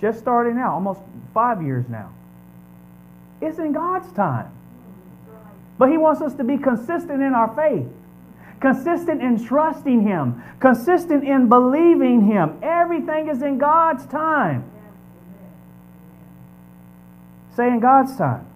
just 0.00 0.18
starting 0.18 0.58
out, 0.58 0.74
almost 0.74 1.00
five 1.32 1.62
years 1.62 1.88
now. 1.88 2.12
It's 3.40 3.58
in 3.58 3.72
God's 3.72 4.10
time. 4.12 4.50
But 5.78 5.90
He 5.90 5.98
wants 5.98 6.22
us 6.22 6.34
to 6.34 6.44
be 6.44 6.56
consistent 6.56 7.22
in 7.22 7.34
our 7.34 7.54
faith, 7.54 7.86
consistent 8.60 9.22
in 9.22 9.44
trusting 9.44 10.02
Him, 10.02 10.42
consistent 10.60 11.24
in 11.24 11.48
believing 11.48 12.22
Him. 12.26 12.58
Everything 12.62 13.28
is 13.28 13.42
in 13.42 13.58
God's 13.58 14.06
time. 14.06 14.64
Say 17.54 17.68
in 17.68 17.80
God's 17.80 18.16
time. 18.16 18.46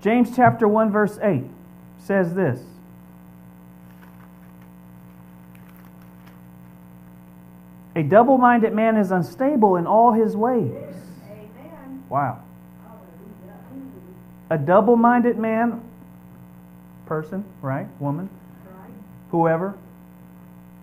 James 0.00 0.34
chapter 0.34 0.68
1 0.68 0.90
verse 0.92 1.18
8 1.22 1.44
says 1.98 2.34
this. 2.34 2.60
A 7.96 8.02
double-minded 8.02 8.72
man 8.72 8.96
is 8.96 9.10
unstable 9.10 9.74
in 9.74 9.86
all 9.86 10.12
his 10.12 10.36
ways. 10.36 10.70
Amen. 10.70 12.04
Wow. 12.08 12.44
A 14.50 14.56
double-minded 14.56 15.36
man, 15.36 15.82
person, 17.06 17.44
right? 17.60 17.88
Woman, 18.00 18.30
right. 18.66 18.90
whoever, 19.32 19.76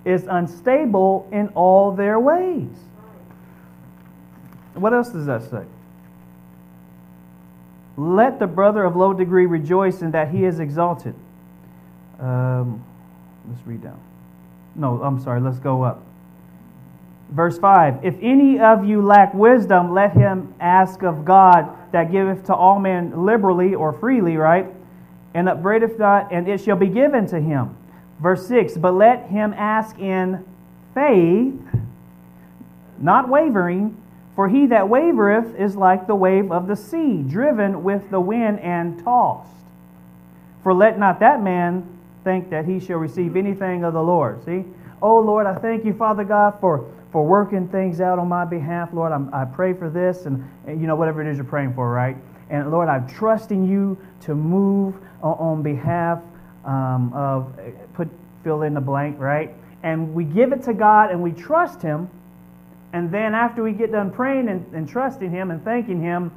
is 0.03 0.25
unstable 0.29 1.29
in 1.31 1.47
all 1.55 1.93
their 1.93 2.19
ways. 2.19 2.67
Right. 4.73 4.81
What 4.81 4.93
else 4.93 5.09
does 5.09 5.25
that 5.25 5.43
say? 5.49 5.63
Let 7.97 8.39
the 8.39 8.47
brother 8.47 8.83
of 8.83 8.95
low 8.95 9.13
degree 9.13 9.45
rejoice 9.45 10.01
in 10.01 10.11
that 10.11 10.29
he 10.29 10.43
is 10.43 10.59
exalted. 10.59 11.15
Um, 12.19 12.83
let's 13.47 13.65
read 13.65 13.81
down. 13.81 13.99
No, 14.75 15.01
I'm 15.01 15.21
sorry, 15.21 15.39
let's 15.39 15.59
go 15.59 15.83
up. 15.83 16.03
Verse 17.29 17.57
5 17.57 18.03
If 18.03 18.15
any 18.21 18.59
of 18.59 18.85
you 18.85 19.01
lack 19.01 19.33
wisdom, 19.33 19.93
let 19.93 20.13
him 20.13 20.53
ask 20.59 21.03
of 21.03 21.25
God 21.25 21.69
that 21.91 22.11
giveth 22.11 22.45
to 22.47 22.55
all 22.55 22.79
men 22.79 23.25
liberally 23.25 23.73
or 23.73 23.93
freely, 23.93 24.37
right? 24.37 24.67
And 25.33 25.49
upbraideth 25.49 25.97
not, 25.97 26.31
and 26.31 26.47
it 26.47 26.61
shall 26.61 26.77
be 26.77 26.87
given 26.87 27.27
to 27.27 27.39
him. 27.39 27.77
Verse 28.21 28.47
6 28.47 28.77
But 28.77 28.93
let 28.93 29.27
him 29.27 29.53
ask 29.53 29.97
in 29.99 30.45
faith, 30.93 31.55
not 32.97 33.27
wavering, 33.29 33.97
for 34.35 34.49
he 34.49 34.67
that 34.67 34.83
wavereth 34.83 35.57
is 35.57 35.75
like 35.75 36.07
the 36.07 36.15
wave 36.15 36.51
of 36.51 36.67
the 36.67 36.75
sea, 36.75 37.23
driven 37.23 37.83
with 37.83 38.09
the 38.11 38.19
wind 38.19 38.59
and 38.59 39.01
tossed. 39.03 39.49
For 40.61 40.73
let 40.73 40.99
not 40.99 41.19
that 41.21 41.41
man 41.41 41.87
think 42.23 42.49
that 42.49 42.65
he 42.65 42.79
shall 42.79 42.97
receive 42.97 43.37
anything 43.37 43.85
of 43.85 43.93
the 43.93 44.01
Lord. 44.01 44.43
See? 44.43 44.65
Oh 45.01 45.19
Lord, 45.19 45.45
I 45.45 45.55
thank 45.55 45.85
you, 45.85 45.93
Father 45.93 46.25
God, 46.25 46.59
for, 46.59 46.91
for 47.11 47.25
working 47.25 47.69
things 47.69 48.01
out 48.01 48.19
on 48.19 48.27
my 48.27 48.43
behalf. 48.43 48.89
Lord, 48.91 49.13
I'm, 49.13 49.33
i 49.33 49.45
pray 49.45 49.73
for 49.73 49.89
this 49.89 50.25
and, 50.25 50.43
and, 50.67 50.81
you 50.81 50.87
know, 50.87 50.95
whatever 50.95 51.21
it 51.21 51.29
is 51.29 51.37
you're 51.37 51.45
praying 51.45 51.73
for, 51.73 51.89
right? 51.89 52.17
And 52.49 52.71
Lord, 52.71 52.89
I'm 52.89 53.07
trusting 53.07 53.65
you 53.65 53.97
to 54.21 54.35
move 54.35 54.95
on, 55.21 55.37
on 55.37 55.63
behalf 55.63 56.19
um, 56.65 57.13
of, 57.13 57.57
put, 57.93 58.09
fill 58.43 58.63
in 58.63 58.73
the 58.73 58.81
blank, 58.81 59.17
right? 59.19 59.53
And 59.83 60.13
we 60.13 60.25
give 60.25 60.51
it 60.51 60.63
to 60.63 60.73
God 60.73 61.11
and 61.11 61.21
we 61.21 61.31
trust 61.31 61.81
Him 61.81 62.09
and 62.95 63.11
then 63.11 63.35
after 63.35 63.61
we 63.61 63.73
get 63.73 63.91
done 63.91 64.09
praying 64.09 64.47
and, 64.47 64.65
and 64.73 64.87
trusting 64.87 65.29
Him 65.29 65.51
and 65.51 65.61
thanking 65.65 66.01
Him, 66.01 66.31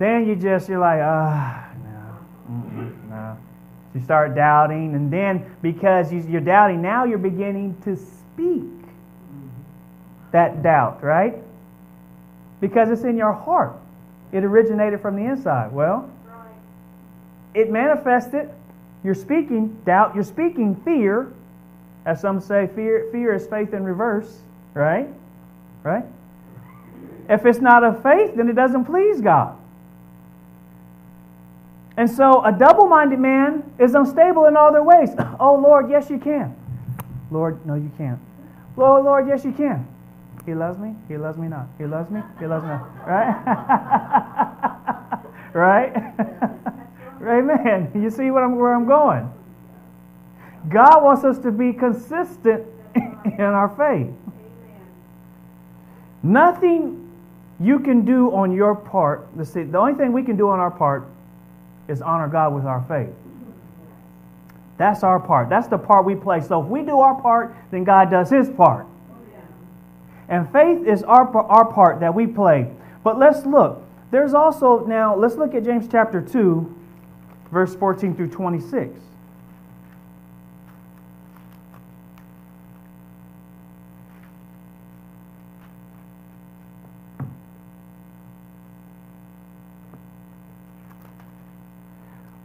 then 0.00 0.26
you 0.26 0.34
just, 0.34 0.68
you're 0.68 0.80
like, 0.80 0.98
ah, 1.00 1.70
no, 2.50 2.92
no. 3.08 3.38
You 3.94 4.00
start 4.02 4.34
doubting, 4.34 4.96
and 4.96 5.12
then 5.12 5.48
because 5.62 6.12
you're 6.12 6.40
doubting, 6.40 6.82
now 6.82 7.04
you're 7.04 7.18
beginning 7.18 7.80
to 7.84 7.96
speak 7.96 8.64
that 10.32 10.60
doubt, 10.60 11.04
right? 11.04 11.36
Because 12.60 12.90
it's 12.90 13.04
in 13.04 13.16
your 13.16 13.32
heart. 13.32 13.76
It 14.32 14.42
originated 14.42 15.00
from 15.00 15.14
the 15.14 15.22
inside. 15.22 15.70
Well, 15.70 16.10
it 17.54 17.70
manifested. 17.70 18.50
You're 19.04 19.14
speaking 19.14 19.68
doubt. 19.86 20.16
You're 20.16 20.24
speaking 20.24 20.74
fear. 20.84 21.32
As 22.04 22.20
some 22.20 22.40
say, 22.40 22.68
fear, 22.74 23.08
fear 23.12 23.34
is 23.34 23.46
faith 23.46 23.72
in 23.72 23.84
reverse, 23.84 24.40
right? 24.74 25.08
Right? 25.88 26.04
If 27.30 27.46
it's 27.46 27.60
not 27.60 27.82
of 27.82 28.02
faith, 28.02 28.36
then 28.36 28.48
it 28.48 28.54
doesn't 28.54 28.84
please 28.84 29.22
God. 29.22 29.56
And 31.96 32.10
so 32.10 32.44
a 32.44 32.52
double 32.52 32.86
minded 32.86 33.18
man 33.18 33.64
is 33.78 33.94
unstable 33.94 34.44
in 34.46 34.56
all 34.56 34.70
their 34.70 34.82
ways. 34.82 35.10
Oh, 35.40 35.54
Lord, 35.54 35.88
yes, 35.88 36.10
you 36.10 36.18
can. 36.18 36.54
Lord, 37.30 37.64
no, 37.64 37.74
you 37.74 37.90
can't. 37.96 38.18
Oh, 38.76 39.00
Lord, 39.00 39.28
yes, 39.28 39.44
you 39.44 39.52
can. 39.52 39.86
He 40.44 40.52
loves 40.52 40.78
me. 40.78 40.96
He 41.06 41.16
loves 41.16 41.38
me 41.38 41.48
not. 41.48 41.68
He 41.78 41.86
loves 41.86 42.10
me. 42.10 42.20
He 42.40 42.46
loves 42.46 42.64
me 42.64 42.70
not. 42.70 43.06
Right? 43.06 43.34
right? 45.54 45.92
Amen. 47.22 47.92
You 47.94 48.10
see 48.10 48.30
what 48.30 48.42
I'm, 48.42 48.56
where 48.56 48.74
I'm 48.74 48.86
going? 48.86 49.30
God 50.68 51.02
wants 51.04 51.24
us 51.24 51.38
to 51.38 51.52
be 51.52 51.72
consistent 51.72 52.66
in 52.94 53.40
our 53.40 53.68
faith. 53.76 54.12
Nothing 56.22 57.10
you 57.60 57.80
can 57.80 58.04
do 58.04 58.34
on 58.34 58.52
your 58.52 58.74
part, 58.74 59.28
the 59.36 59.78
only 59.78 59.94
thing 59.94 60.12
we 60.12 60.22
can 60.22 60.36
do 60.36 60.48
on 60.48 60.60
our 60.60 60.70
part 60.70 61.04
is 61.88 62.02
honor 62.02 62.28
God 62.28 62.54
with 62.54 62.64
our 62.64 62.84
faith. 62.86 63.14
That's 64.76 65.02
our 65.02 65.18
part. 65.18 65.48
That's 65.48 65.66
the 65.66 65.78
part 65.78 66.04
we 66.04 66.14
play. 66.14 66.40
So 66.40 66.62
if 66.62 66.68
we 66.68 66.82
do 66.82 67.00
our 67.00 67.20
part, 67.20 67.54
then 67.70 67.82
God 67.82 68.10
does 68.10 68.30
his 68.30 68.48
part. 68.48 68.86
And 70.28 70.50
faith 70.52 70.86
is 70.86 71.02
our, 71.02 71.36
our 71.36 71.64
part 71.64 72.00
that 72.00 72.14
we 72.14 72.26
play. 72.26 72.70
But 73.02 73.18
let's 73.18 73.44
look. 73.44 73.82
There's 74.10 74.34
also, 74.34 74.84
now, 74.86 75.16
let's 75.16 75.36
look 75.36 75.54
at 75.54 75.64
James 75.64 75.88
chapter 75.90 76.20
2, 76.20 76.74
verse 77.50 77.74
14 77.74 78.14
through 78.14 78.28
26. 78.28 79.00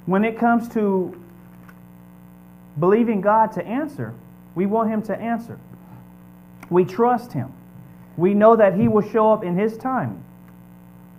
When 0.05 0.25
it 0.25 0.37
comes 0.37 0.67
to 0.69 1.19
believing 2.79 3.21
God 3.21 3.53
to 3.53 3.65
answer, 3.65 4.13
we 4.55 4.65
want 4.65 4.89
Him 4.89 5.01
to 5.03 5.15
answer. 5.15 5.59
We 6.69 6.85
trust 6.85 7.33
Him. 7.33 7.53
We 8.17 8.33
know 8.33 8.55
that 8.55 8.75
He 8.75 8.87
will 8.87 9.07
show 9.09 9.31
up 9.31 9.43
in 9.43 9.57
His 9.57 9.77
time. 9.77 10.23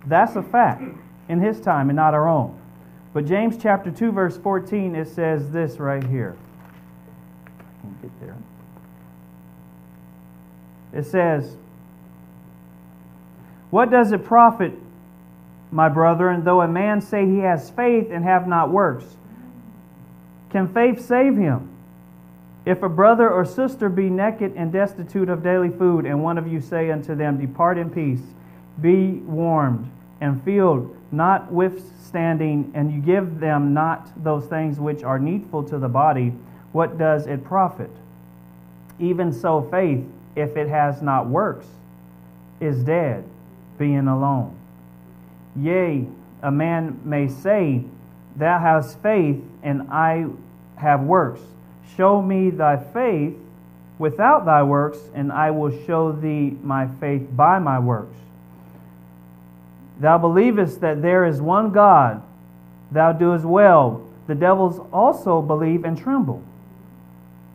That's 0.05 0.35
a 0.35 0.43
fact, 0.43 0.83
in 1.27 1.41
His 1.41 1.59
time 1.59 1.89
and 1.89 1.95
not 1.95 2.13
our 2.13 2.27
own. 2.27 2.59
But 3.13 3.25
James 3.25 3.57
chapter 3.61 3.91
2, 3.91 4.11
verse 4.11 4.37
14, 4.37 4.95
it 4.95 5.07
says 5.07 5.49
this 5.51 5.77
right 5.77 6.03
here. 6.03 6.37
Get 8.01 8.11
there. 8.19 8.35
It 10.93 11.05
says, 11.05 11.55
What 13.69 13.89
does 13.89 14.11
it 14.11 14.23
profit 14.25 14.73
my 15.75 15.89
brethren, 15.89 16.45
though 16.45 16.61
a 16.61 16.67
man 16.69 17.01
say 17.01 17.25
he 17.25 17.39
has 17.39 17.69
faith 17.69 18.07
and 18.09 18.23
have 18.23 18.47
not 18.47 18.71
works, 18.71 19.03
can 20.49 20.73
faith 20.73 21.05
save 21.05 21.35
him? 21.35 21.69
If 22.65 22.81
a 22.81 22.87
brother 22.87 23.29
or 23.29 23.43
sister 23.43 23.89
be 23.89 24.09
naked 24.09 24.53
and 24.55 24.71
destitute 24.71 25.27
of 25.27 25.43
daily 25.43 25.69
food, 25.69 26.05
and 26.05 26.23
one 26.23 26.37
of 26.37 26.47
you 26.47 26.61
say 26.61 26.91
unto 26.91 27.13
them, 27.13 27.37
Depart 27.37 27.77
in 27.77 27.89
peace, 27.89 28.21
be 28.81 29.19
warmed 29.25 29.91
and 30.21 30.41
filled, 30.43 30.95
notwithstanding, 31.11 32.71
and 32.73 32.93
you 32.93 33.01
give 33.01 33.41
them 33.41 33.73
not 33.73 34.23
those 34.23 34.45
things 34.45 34.79
which 34.79 35.03
are 35.03 35.19
needful 35.19 35.61
to 35.65 35.77
the 35.77 35.89
body, 35.89 36.31
what 36.71 36.97
does 36.97 37.27
it 37.27 37.43
profit? 37.43 37.91
Even 38.97 39.33
so, 39.33 39.61
faith, 39.69 40.05
if 40.37 40.55
it 40.55 40.69
has 40.69 41.01
not 41.01 41.27
works, 41.27 41.67
is 42.61 42.81
dead, 42.85 43.25
being 43.77 44.07
alone. 44.07 44.57
Yea, 45.55 46.05
a 46.41 46.51
man 46.51 46.99
may 47.03 47.27
say, 47.27 47.83
Thou 48.35 48.59
hast 48.59 48.99
faith, 49.01 49.41
and 49.63 49.83
I 49.89 50.25
have 50.75 51.01
works. 51.01 51.41
Show 51.95 52.21
me 52.21 52.49
thy 52.49 52.77
faith 52.77 53.35
without 53.97 54.45
thy 54.45 54.63
works, 54.63 54.99
and 55.13 55.31
I 55.31 55.51
will 55.51 55.71
show 55.85 56.11
thee 56.11 56.57
my 56.61 56.87
faith 56.99 57.27
by 57.31 57.59
my 57.59 57.79
works. 57.79 58.17
Thou 59.99 60.17
believest 60.17 60.81
that 60.81 61.01
there 61.01 61.25
is 61.25 61.39
one 61.41 61.71
God, 61.71 62.21
thou 62.91 63.13
doest 63.13 63.45
well. 63.45 64.01
The 64.27 64.35
devils 64.35 64.79
also 64.91 65.41
believe 65.41 65.85
and 65.85 65.97
tremble. 65.97 66.43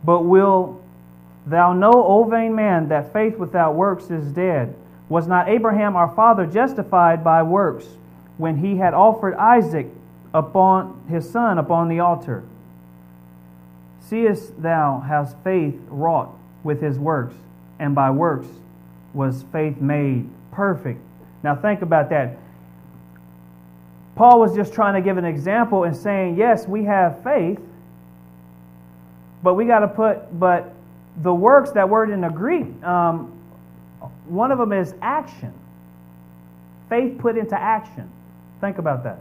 But 0.03 0.21
will 0.21 0.81
thou 1.45 1.73
know, 1.73 1.91
O 1.93 2.23
vain 2.23 2.55
man, 2.55 2.87
that 2.89 3.13
faith 3.13 3.37
without 3.37 3.75
works 3.75 4.09
is 4.09 4.31
dead? 4.31 4.73
Was 5.11 5.27
not 5.27 5.49
Abraham 5.49 5.97
our 5.97 6.07
father 6.15 6.45
justified 6.45 7.21
by 7.21 7.43
works 7.43 7.85
when 8.37 8.55
he 8.55 8.77
had 8.77 8.93
offered 8.93 9.35
Isaac 9.35 9.87
upon 10.33 11.03
his 11.09 11.29
son 11.29 11.57
upon 11.57 11.89
the 11.89 11.99
altar? 11.99 12.45
Seest 14.07 14.61
thou 14.61 15.03
how 15.05 15.25
faith 15.43 15.77
wrought 15.89 16.33
with 16.63 16.81
his 16.81 16.97
works, 16.97 17.35
and 17.77 17.93
by 17.93 18.09
works 18.09 18.47
was 19.13 19.43
faith 19.51 19.81
made 19.81 20.29
perfect? 20.53 21.01
Now 21.43 21.57
think 21.57 21.81
about 21.81 22.09
that. 22.11 22.37
Paul 24.15 24.39
was 24.39 24.55
just 24.55 24.73
trying 24.73 24.93
to 24.93 25.01
give 25.01 25.17
an 25.17 25.25
example 25.25 25.83
and 25.83 25.93
saying, 25.93 26.37
yes, 26.37 26.65
we 26.65 26.85
have 26.85 27.21
faith, 27.21 27.59
but 29.43 29.55
we 29.55 29.65
got 29.65 29.79
to 29.79 29.89
put, 29.89 30.39
but 30.39 30.73
the 31.21 31.33
works, 31.33 31.71
that 31.71 31.89
word 31.89 32.11
in 32.11 32.21
the 32.21 32.29
Greek, 32.29 32.81
um, 32.85 33.37
one 34.25 34.51
of 34.51 34.57
them 34.57 34.71
is 34.71 34.93
action. 35.01 35.53
Faith 36.89 37.17
put 37.19 37.37
into 37.37 37.59
action. 37.59 38.09
Think 38.59 38.77
about 38.77 39.03
that. 39.03 39.19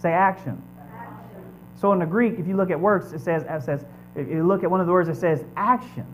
Say 0.00 0.12
action. 0.12 0.60
action. 0.94 1.42
So 1.80 1.92
in 1.92 2.00
the 2.00 2.06
Greek, 2.06 2.38
if 2.38 2.46
you 2.46 2.56
look 2.56 2.70
at 2.70 2.78
works, 2.78 3.12
it 3.12 3.20
says, 3.20 3.44
it 3.48 3.62
says, 3.62 3.84
if 4.14 4.28
you 4.28 4.46
look 4.46 4.62
at 4.64 4.70
one 4.70 4.80
of 4.80 4.86
the 4.86 4.92
words, 4.92 5.08
it 5.08 5.16
says 5.16 5.44
action 5.56 6.06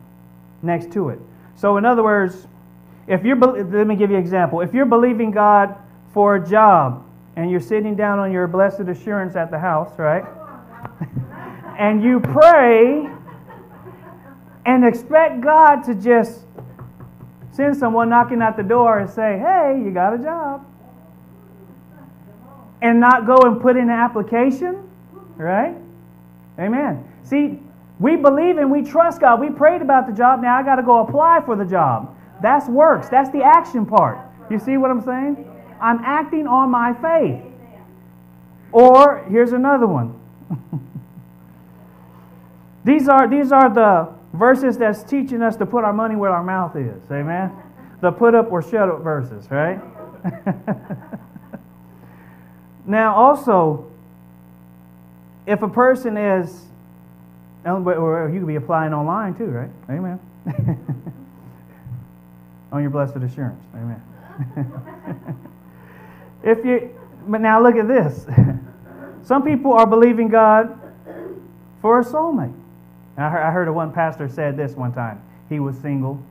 next 0.62 0.92
to 0.92 1.08
it. 1.08 1.18
So 1.56 1.76
in 1.76 1.84
other 1.84 2.02
words, 2.02 2.46
if 3.06 3.24
you're, 3.24 3.36
let 3.36 3.86
me 3.86 3.96
give 3.96 4.10
you 4.10 4.16
an 4.16 4.22
example. 4.22 4.60
If 4.60 4.74
you're 4.74 4.86
believing 4.86 5.30
God 5.30 5.74
for 6.12 6.36
a 6.36 6.48
job 6.48 7.04
and 7.36 7.50
you're 7.50 7.60
sitting 7.60 7.96
down 7.96 8.18
on 8.18 8.30
your 8.30 8.46
blessed 8.46 8.80
assurance 8.80 9.34
at 9.34 9.50
the 9.50 9.58
house, 9.58 9.98
right? 9.98 10.24
and 11.78 12.02
you 12.02 12.20
pray 12.20 13.08
and 14.66 14.84
expect 14.84 15.40
God 15.40 15.82
to 15.84 15.94
just 15.94 16.42
send 17.58 17.76
someone 17.76 18.08
knocking 18.08 18.40
at 18.40 18.56
the 18.56 18.62
door 18.62 19.00
and 19.00 19.10
say, 19.10 19.36
hey, 19.36 19.82
you 19.84 19.90
got 19.90 20.14
a 20.14 20.18
job. 20.18 20.64
And 22.80 23.00
not 23.00 23.26
go 23.26 23.36
and 23.38 23.60
put 23.60 23.76
in 23.76 23.82
an 23.82 23.90
application, 23.90 24.88
right? 25.36 25.74
Amen. 26.56 27.04
See, 27.24 27.58
we 27.98 28.14
believe 28.14 28.58
and 28.58 28.70
we 28.70 28.82
trust 28.82 29.20
God. 29.20 29.40
We 29.40 29.50
prayed 29.50 29.82
about 29.82 30.06
the 30.06 30.12
job. 30.12 30.40
Now 30.40 30.56
I 30.56 30.62
got 30.62 30.76
to 30.76 30.84
go 30.84 31.00
apply 31.00 31.42
for 31.44 31.56
the 31.56 31.64
job. 31.64 32.16
That's 32.40 32.68
works. 32.68 33.08
That's 33.08 33.30
the 33.30 33.42
action 33.42 33.84
part. 33.84 34.20
You 34.48 34.60
see 34.60 34.76
what 34.76 34.92
I'm 34.92 35.02
saying? 35.02 35.44
I'm 35.80 35.98
acting 36.04 36.46
on 36.46 36.70
my 36.70 36.94
faith. 36.94 37.42
Or 38.70 39.26
here's 39.28 39.50
another 39.50 39.88
one. 39.88 40.14
these 42.84 43.08
are 43.08 43.26
these 43.26 43.50
are 43.50 43.68
the 43.68 44.17
verses 44.32 44.78
that's 44.78 45.02
teaching 45.02 45.42
us 45.42 45.56
to 45.56 45.66
put 45.66 45.84
our 45.84 45.92
money 45.92 46.16
where 46.16 46.30
our 46.30 46.44
mouth 46.44 46.76
is. 46.76 47.02
Amen. 47.10 47.52
The 48.00 48.12
put 48.12 48.34
up 48.34 48.52
or 48.52 48.62
shut 48.62 48.88
up 48.88 49.02
verses, 49.02 49.50
right? 49.50 49.80
now 52.86 53.14
also 53.14 53.90
if 55.46 55.62
a 55.62 55.68
person 55.68 56.16
is 56.16 56.64
or 57.64 58.30
you 58.32 58.40
could 58.40 58.48
be 58.48 58.56
applying 58.56 58.92
online 58.94 59.34
too, 59.34 59.46
right? 59.46 59.70
Amen. 59.90 60.20
on 62.72 62.82
your 62.82 62.90
blessed 62.90 63.16
assurance. 63.16 63.62
Amen. 63.74 64.02
if 66.42 66.64
you, 66.64 66.94
but 67.26 67.40
now 67.40 67.62
look 67.62 67.76
at 67.76 67.88
this. 67.88 68.26
Some 69.24 69.42
people 69.42 69.72
are 69.72 69.86
believing 69.86 70.28
God 70.28 70.78
for 71.82 72.00
a 72.00 72.04
soulmate. 72.04 72.54
I 73.18 73.50
heard, 73.50 73.68
one 73.70 73.92
pastor 73.92 74.28
said 74.28 74.56
this 74.56 74.74
one 74.74 74.92
time. 74.92 75.20
He 75.48 75.58
was 75.58 75.76
single. 75.78 76.22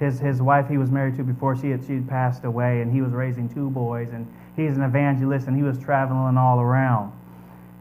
His, 0.00 0.18
his 0.18 0.42
wife 0.42 0.68
he 0.68 0.76
was 0.76 0.90
married 0.90 1.16
to 1.18 1.22
before 1.22 1.56
she 1.56 1.70
had, 1.70 1.84
she 1.86 2.00
passed 2.00 2.44
away, 2.44 2.80
and 2.80 2.92
he 2.92 3.00
was 3.00 3.12
raising 3.12 3.48
two 3.48 3.70
boys, 3.70 4.08
and 4.12 4.26
he's 4.56 4.76
an 4.76 4.82
evangelist, 4.82 5.46
and 5.46 5.56
he 5.56 5.62
was 5.62 5.78
traveling 5.78 6.36
all 6.36 6.58
around. 6.58 7.12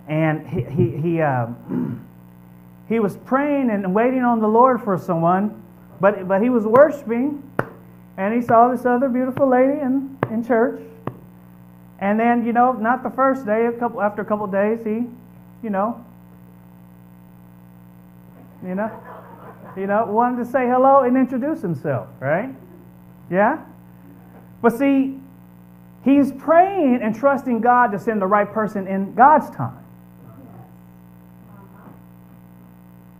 And 0.07 0.47
he, 0.47 0.61
he, 0.61 0.97
he, 0.97 1.21
uh, 1.21 1.47
he 2.89 2.99
was 2.99 3.17
praying 3.17 3.71
and 3.71 3.95
waiting 3.95 4.21
on 4.21 4.41
the 4.41 4.47
Lord 4.47 4.83
for 4.83 4.97
someone, 4.97 5.63
but, 5.99 6.27
but 6.27 6.43
he 6.43 6.49
was 6.49 6.65
worshiping, 6.65 7.41
and 8.17 8.33
he 8.33 8.41
saw 8.41 8.67
this 8.67 8.85
other 8.85 9.09
beautiful 9.09 9.47
lady 9.47 9.79
in, 9.79 10.17
in 10.29 10.45
church. 10.45 10.81
And 11.99 12.19
then, 12.19 12.45
you 12.45 12.53
know, 12.53 12.73
not 12.73 13.01
the 13.01 13.09
first 13.09 13.45
day, 13.45 13.65
a 13.65 13.71
couple 13.71 14.01
after 14.01 14.21
a 14.21 14.25
couple 14.25 14.45
days, 14.47 14.83
he, 14.83 15.07
you 15.63 15.69
know, 15.69 16.05
you 18.63 18.75
know, 18.75 18.91
you 19.75 19.87
know, 19.87 20.05
wanted 20.05 20.43
to 20.43 20.45
say 20.45 20.67
hello 20.67 21.03
and 21.03 21.15
introduce 21.15 21.61
himself, 21.61 22.07
right? 22.19 22.53
Yeah? 23.29 23.63
But 24.61 24.77
see, 24.77 25.19
he's 26.03 26.31
praying 26.31 26.99
and 27.01 27.15
trusting 27.15 27.61
God 27.61 27.91
to 27.91 27.99
send 27.99 28.21
the 28.21 28.27
right 28.27 28.51
person 28.51 28.87
in 28.87 29.13
God's 29.13 29.49
time. 29.55 29.77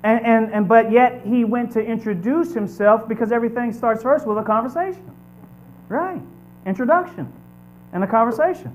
And, 0.04 0.26
and, 0.26 0.54
and 0.54 0.68
but 0.68 0.92
yet 0.92 1.26
he 1.26 1.44
went 1.44 1.72
to 1.74 1.82
introduce 1.82 2.54
himself 2.54 3.08
because 3.08 3.32
everything 3.32 3.74
starts 3.74 4.02
first 4.02 4.26
with 4.26 4.38
a 4.38 4.44
conversation. 4.44 5.04
Right. 5.90 6.22
Introduction 6.66 7.32
and 7.92 8.04
a 8.04 8.08
conversation. 8.08 8.74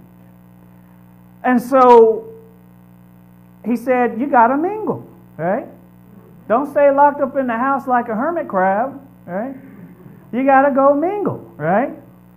And 1.42 1.60
so 1.60 2.28
he 3.64 3.76
said, 3.76 4.20
You 4.20 4.26
gotta 4.26 4.56
mingle, 4.56 5.08
right? 5.36 5.66
Don't 6.48 6.70
stay 6.70 6.90
locked 6.90 7.20
up 7.20 7.36
in 7.36 7.46
the 7.46 7.56
house 7.56 7.86
like 7.86 8.08
a 8.08 8.14
hermit 8.14 8.48
crab, 8.48 9.00
right? 9.26 9.54
You 10.32 10.44
gotta 10.44 10.74
go 10.74 10.94
mingle, 10.94 11.38
right? 11.56 11.90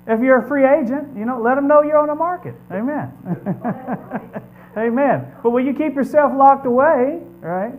If 0.08 0.22
you're 0.22 0.46
a 0.46 0.48
free 0.48 0.66
agent, 0.66 1.18
you 1.18 1.26
know, 1.26 1.42
let 1.42 1.56
them 1.56 1.68
know 1.68 1.82
you're 1.82 1.98
on 1.98 2.08
the 2.08 2.16
market. 2.16 2.56
Amen. 2.72 3.12
Amen. 4.78 5.34
But 5.44 5.50
when 5.50 5.66
you 5.66 5.74
keep 5.74 5.96
yourself 5.96 6.32
locked 6.36 6.66
away, 6.66 7.20
right? 7.42 7.74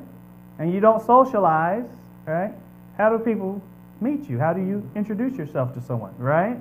and 0.58 0.72
you 0.72 0.80
don't 0.80 1.04
socialize, 1.04 1.86
right? 2.26 2.52
How 2.96 3.16
do 3.16 3.22
people 3.22 3.62
meet 4.00 4.28
you? 4.28 4.38
How 4.38 4.52
do 4.52 4.60
you 4.60 4.88
introduce 4.94 5.36
yourself 5.36 5.72
to 5.74 5.80
someone, 5.80 6.14
right? 6.18 6.56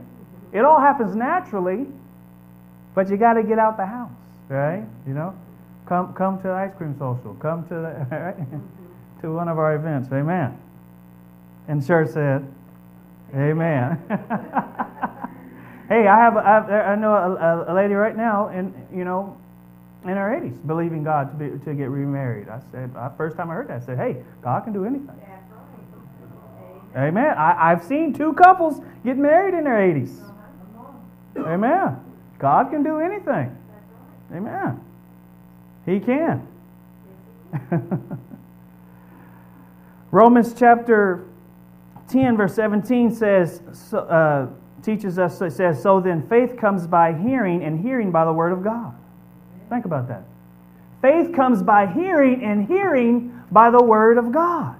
It 0.53 0.63
all 0.63 0.79
happens 0.79 1.15
naturally, 1.15 1.87
but 2.95 3.09
you 3.09 3.17
got 3.17 3.33
to 3.33 3.43
get 3.43 3.59
out 3.59 3.77
the 3.77 3.85
house, 3.85 4.11
right? 4.49 4.83
You 5.07 5.13
know, 5.13 5.35
come 5.87 6.13
come 6.13 6.37
to 6.37 6.43
the 6.43 6.53
ice 6.53 6.71
cream 6.77 6.95
social, 6.97 7.35
come 7.39 7.67
to 7.67 7.73
the 7.73 8.07
right? 8.11 8.37
To 9.21 9.33
one 9.33 9.47
of 9.47 9.57
our 9.57 9.75
events, 9.75 10.11
amen. 10.11 10.57
And 11.67 11.85
church 11.85 12.11
said, 12.11 12.47
amen. 13.35 14.01
hey, 15.89 16.07
I 16.07 16.17
have, 16.17 16.37
I, 16.37 16.53
have, 16.53 16.69
I 16.69 16.95
know 16.95 17.13
a, 17.13 17.71
a, 17.71 17.73
lady 17.73 17.93
right 17.93 18.15
now, 18.15 18.47
and 18.47 18.73
you 18.93 19.03
know, 19.03 19.37
in 20.03 20.09
her 20.11 20.39
80s 20.39 20.65
believing 20.65 21.03
God 21.03 21.37
to, 21.37 21.45
be, 21.45 21.65
to 21.65 21.73
get 21.73 21.89
remarried. 21.89 22.47
I 22.49 22.61
said, 22.71 22.91
uh, 22.95 23.09
first 23.09 23.35
time 23.35 23.51
I 23.51 23.55
heard 23.55 23.67
that, 23.67 23.81
I 23.81 23.85
said, 23.85 23.97
hey, 23.97 24.23
God 24.41 24.63
can 24.63 24.73
do 24.73 24.85
anything. 24.85 25.21
Amen. 26.95 27.37
I, 27.37 27.71
I've 27.71 27.83
seen 27.83 28.13
two 28.13 28.33
couples 28.33 28.81
get 29.03 29.17
married 29.17 29.53
in 29.53 29.65
their 29.65 29.77
80s. 29.77 30.17
Amen. 31.37 31.99
God 32.39 32.71
can 32.71 32.83
do 32.83 32.99
anything. 32.99 33.55
Amen. 34.33 34.81
He 35.85 35.99
can. 35.99 36.47
Romans 40.11 40.53
chapter 40.57 41.25
10, 42.09 42.37
verse 42.37 42.55
17 42.55 43.13
says, 43.13 43.61
uh, 43.93 44.47
teaches 44.83 45.19
us, 45.19 45.41
it 45.41 45.51
says, 45.51 45.81
So 45.81 45.99
then 45.99 46.27
faith 46.27 46.57
comes 46.57 46.87
by 46.87 47.13
hearing, 47.13 47.63
and 47.63 47.79
hearing 47.79 48.11
by 48.11 48.25
the 48.25 48.33
word 48.33 48.53
of 48.53 48.63
God. 48.63 48.93
Think 49.69 49.85
about 49.85 50.07
that. 50.07 50.23
Faith 51.01 51.33
comes 51.33 51.61
by 51.61 51.85
hearing, 51.87 52.43
and 52.43 52.65
hearing 52.67 53.39
by 53.51 53.69
the 53.69 53.81
Word 53.81 54.17
of 54.17 54.31
God. 54.31 54.75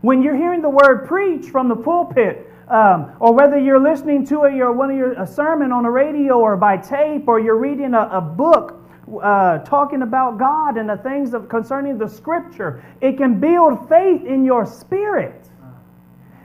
When 0.00 0.22
you're 0.22 0.36
hearing 0.36 0.62
the 0.62 0.70
Word 0.70 1.06
preached 1.08 1.48
from 1.48 1.68
the 1.68 1.76
pulpit, 1.76 2.50
um, 2.68 3.12
or 3.20 3.32
whether 3.32 3.58
you're 3.58 3.80
listening 3.80 4.26
to 4.26 4.40
a, 4.42 4.54
your, 4.54 4.72
one 4.72 4.90
of 4.90 4.96
your, 4.96 5.12
a 5.12 5.26
sermon 5.26 5.72
on 5.72 5.84
the 5.84 5.90
radio 5.90 6.38
or 6.38 6.56
by 6.56 6.76
tape, 6.76 7.26
or 7.28 7.40
you're 7.40 7.56
reading 7.56 7.94
a, 7.94 8.08
a 8.12 8.20
book 8.20 8.85
uh, 9.22 9.58
talking 9.58 10.02
about 10.02 10.38
God 10.38 10.76
and 10.76 10.88
the 10.88 10.96
things 10.96 11.34
of, 11.34 11.48
concerning 11.48 11.98
the 11.98 12.08
Scripture, 12.08 12.84
it 13.00 13.16
can 13.16 13.40
build 13.40 13.88
faith 13.88 14.24
in 14.24 14.44
your 14.44 14.66
spirit. 14.66 15.48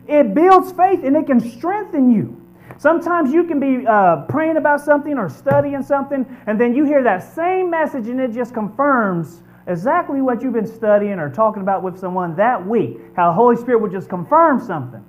It 0.07 0.33
builds 0.33 0.71
faith 0.71 1.03
and 1.03 1.15
it 1.15 1.25
can 1.25 1.39
strengthen 1.39 2.11
you. 2.11 2.37
Sometimes 2.77 3.31
you 3.31 3.43
can 3.43 3.59
be 3.59 3.85
uh, 3.85 4.23
praying 4.27 4.57
about 4.57 4.81
something 4.81 5.17
or 5.17 5.29
studying 5.29 5.83
something, 5.83 6.25
and 6.47 6.59
then 6.59 6.75
you 6.75 6.83
hear 6.83 7.03
that 7.03 7.35
same 7.35 7.69
message 7.69 8.07
and 8.07 8.19
it 8.19 8.31
just 8.31 8.53
confirms 8.53 9.43
exactly 9.67 10.21
what 10.21 10.41
you've 10.41 10.53
been 10.53 10.65
studying 10.65 11.19
or 11.19 11.29
talking 11.29 11.61
about 11.61 11.83
with 11.83 11.99
someone 11.99 12.35
that 12.35 12.65
week. 12.65 12.99
How 13.15 13.29
the 13.29 13.33
Holy 13.33 13.55
Spirit 13.55 13.81
would 13.81 13.91
just 13.91 14.09
confirm 14.09 14.59
something. 14.59 15.03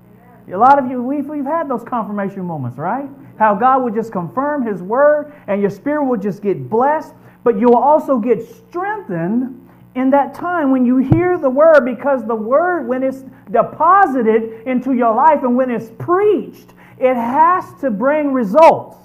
A 0.52 0.56
lot 0.56 0.78
of 0.78 0.90
you, 0.90 1.02
we've, 1.02 1.26
we've 1.26 1.44
had 1.44 1.68
those 1.68 1.84
confirmation 1.84 2.44
moments, 2.44 2.76
right? 2.76 3.08
How 3.38 3.54
God 3.54 3.82
would 3.84 3.94
just 3.94 4.12
confirm 4.12 4.66
His 4.66 4.82
word 4.82 5.32
and 5.46 5.60
your 5.60 5.70
spirit 5.70 6.04
would 6.04 6.20
just 6.20 6.42
get 6.42 6.68
blessed, 6.68 7.14
but 7.44 7.58
you'll 7.58 7.76
also 7.76 8.18
get 8.18 8.42
strengthened 8.42 9.58
in 9.94 10.10
that 10.10 10.34
time 10.34 10.70
when 10.70 10.86
you 10.86 10.98
hear 10.98 11.36
the 11.38 11.50
word 11.50 11.84
because 11.84 12.24
the 12.26 12.34
word, 12.34 12.86
when 12.86 13.02
it's 13.02 13.24
deposited 13.50 14.66
into 14.66 14.94
your 14.94 15.14
life 15.14 15.42
and 15.42 15.56
when 15.56 15.70
it's 15.70 15.90
preached, 15.98 16.72
it 16.98 17.14
has 17.14 17.64
to 17.80 17.90
bring 17.90 18.32
results. 18.32 18.96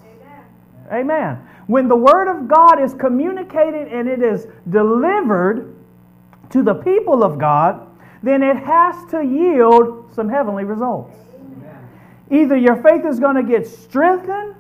Amen. 0.90 1.12
Amen. 1.12 1.48
When 1.68 1.88
the 1.88 1.96
word 1.96 2.30
of 2.30 2.48
God 2.48 2.82
is 2.82 2.94
communicated 2.94 3.90
and 3.90 4.08
it 4.08 4.22
is 4.22 4.48
delivered 4.70 5.76
to 6.52 6.64
the 6.64 6.76
people 6.76 7.24
of 7.24 7.38
God, 7.38 7.86
then 8.24 8.42
it 8.42 8.56
has 8.58 8.96
to 9.12 9.24
yield 9.24 10.10
some 10.14 10.30
heavenly 10.30 10.64
results. 10.64 11.16
Either 12.32 12.58
your 12.58 12.82
faith 12.82 13.06
is 13.06 13.20
going 13.20 13.36
to 13.36 13.44
get 13.44 13.68
strengthened 13.68 14.56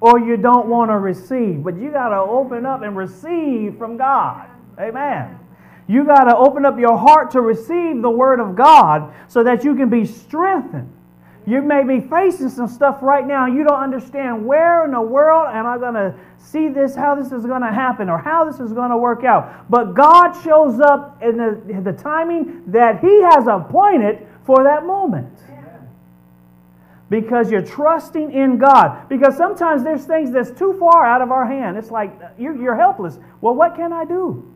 or 0.00 0.18
you 0.18 0.36
don't 0.36 0.68
want 0.68 0.90
to 0.90 0.98
receive. 0.98 1.62
But 1.62 1.76
you 1.76 1.90
got 1.90 2.10
to 2.10 2.18
open 2.18 2.66
up 2.66 2.82
and 2.82 2.96
receive 2.96 3.78
from 3.78 3.96
God. 3.96 4.48
Amen. 4.78 5.38
You 5.88 6.04
got 6.04 6.24
to 6.24 6.36
open 6.36 6.64
up 6.64 6.78
your 6.78 6.98
heart 6.98 7.30
to 7.32 7.40
receive 7.40 8.02
the 8.02 8.10
Word 8.10 8.40
of 8.40 8.56
God 8.56 9.14
so 9.28 9.44
that 9.44 9.64
you 9.64 9.74
can 9.74 9.88
be 9.88 10.04
strengthened. 10.04 10.92
You 11.46 11.62
may 11.62 11.84
be 11.84 12.00
facing 12.00 12.48
some 12.48 12.66
stuff 12.66 12.98
right 13.02 13.24
now 13.24 13.46
you 13.46 13.62
don't 13.62 13.80
understand 13.80 14.44
where 14.44 14.84
in 14.84 14.90
the 14.90 15.00
world 15.00 15.46
am 15.48 15.64
I 15.64 15.78
going 15.78 15.94
to 15.94 16.12
see 16.38 16.68
this, 16.68 16.96
how 16.96 17.14
this 17.14 17.30
is 17.30 17.46
going 17.46 17.62
to 17.62 17.72
happen, 17.72 18.10
or 18.10 18.18
how 18.18 18.44
this 18.44 18.58
is 18.58 18.72
going 18.72 18.90
to 18.90 18.96
work 18.96 19.22
out. 19.22 19.70
But 19.70 19.94
God 19.94 20.32
shows 20.42 20.80
up 20.80 21.22
in 21.22 21.36
the, 21.36 21.82
the 21.82 21.92
timing 21.92 22.64
that 22.66 22.98
He 22.98 23.22
has 23.22 23.46
appointed 23.46 24.26
for 24.44 24.64
that 24.64 24.84
moment 24.84 25.28
because 27.08 27.50
you're 27.50 27.62
trusting 27.64 28.32
in 28.32 28.58
God. 28.58 29.08
Because 29.08 29.36
sometimes 29.36 29.84
there's 29.84 30.04
things 30.04 30.32
that's 30.32 30.50
too 30.50 30.76
far 30.78 31.06
out 31.06 31.22
of 31.22 31.30
our 31.30 31.46
hand. 31.46 31.76
It's 31.76 31.90
like 31.90 32.12
you're, 32.38 32.56
you're 32.56 32.76
helpless. 32.76 33.18
Well, 33.40 33.54
what 33.54 33.76
can 33.76 33.92
I 33.92 34.04
do? 34.04 34.52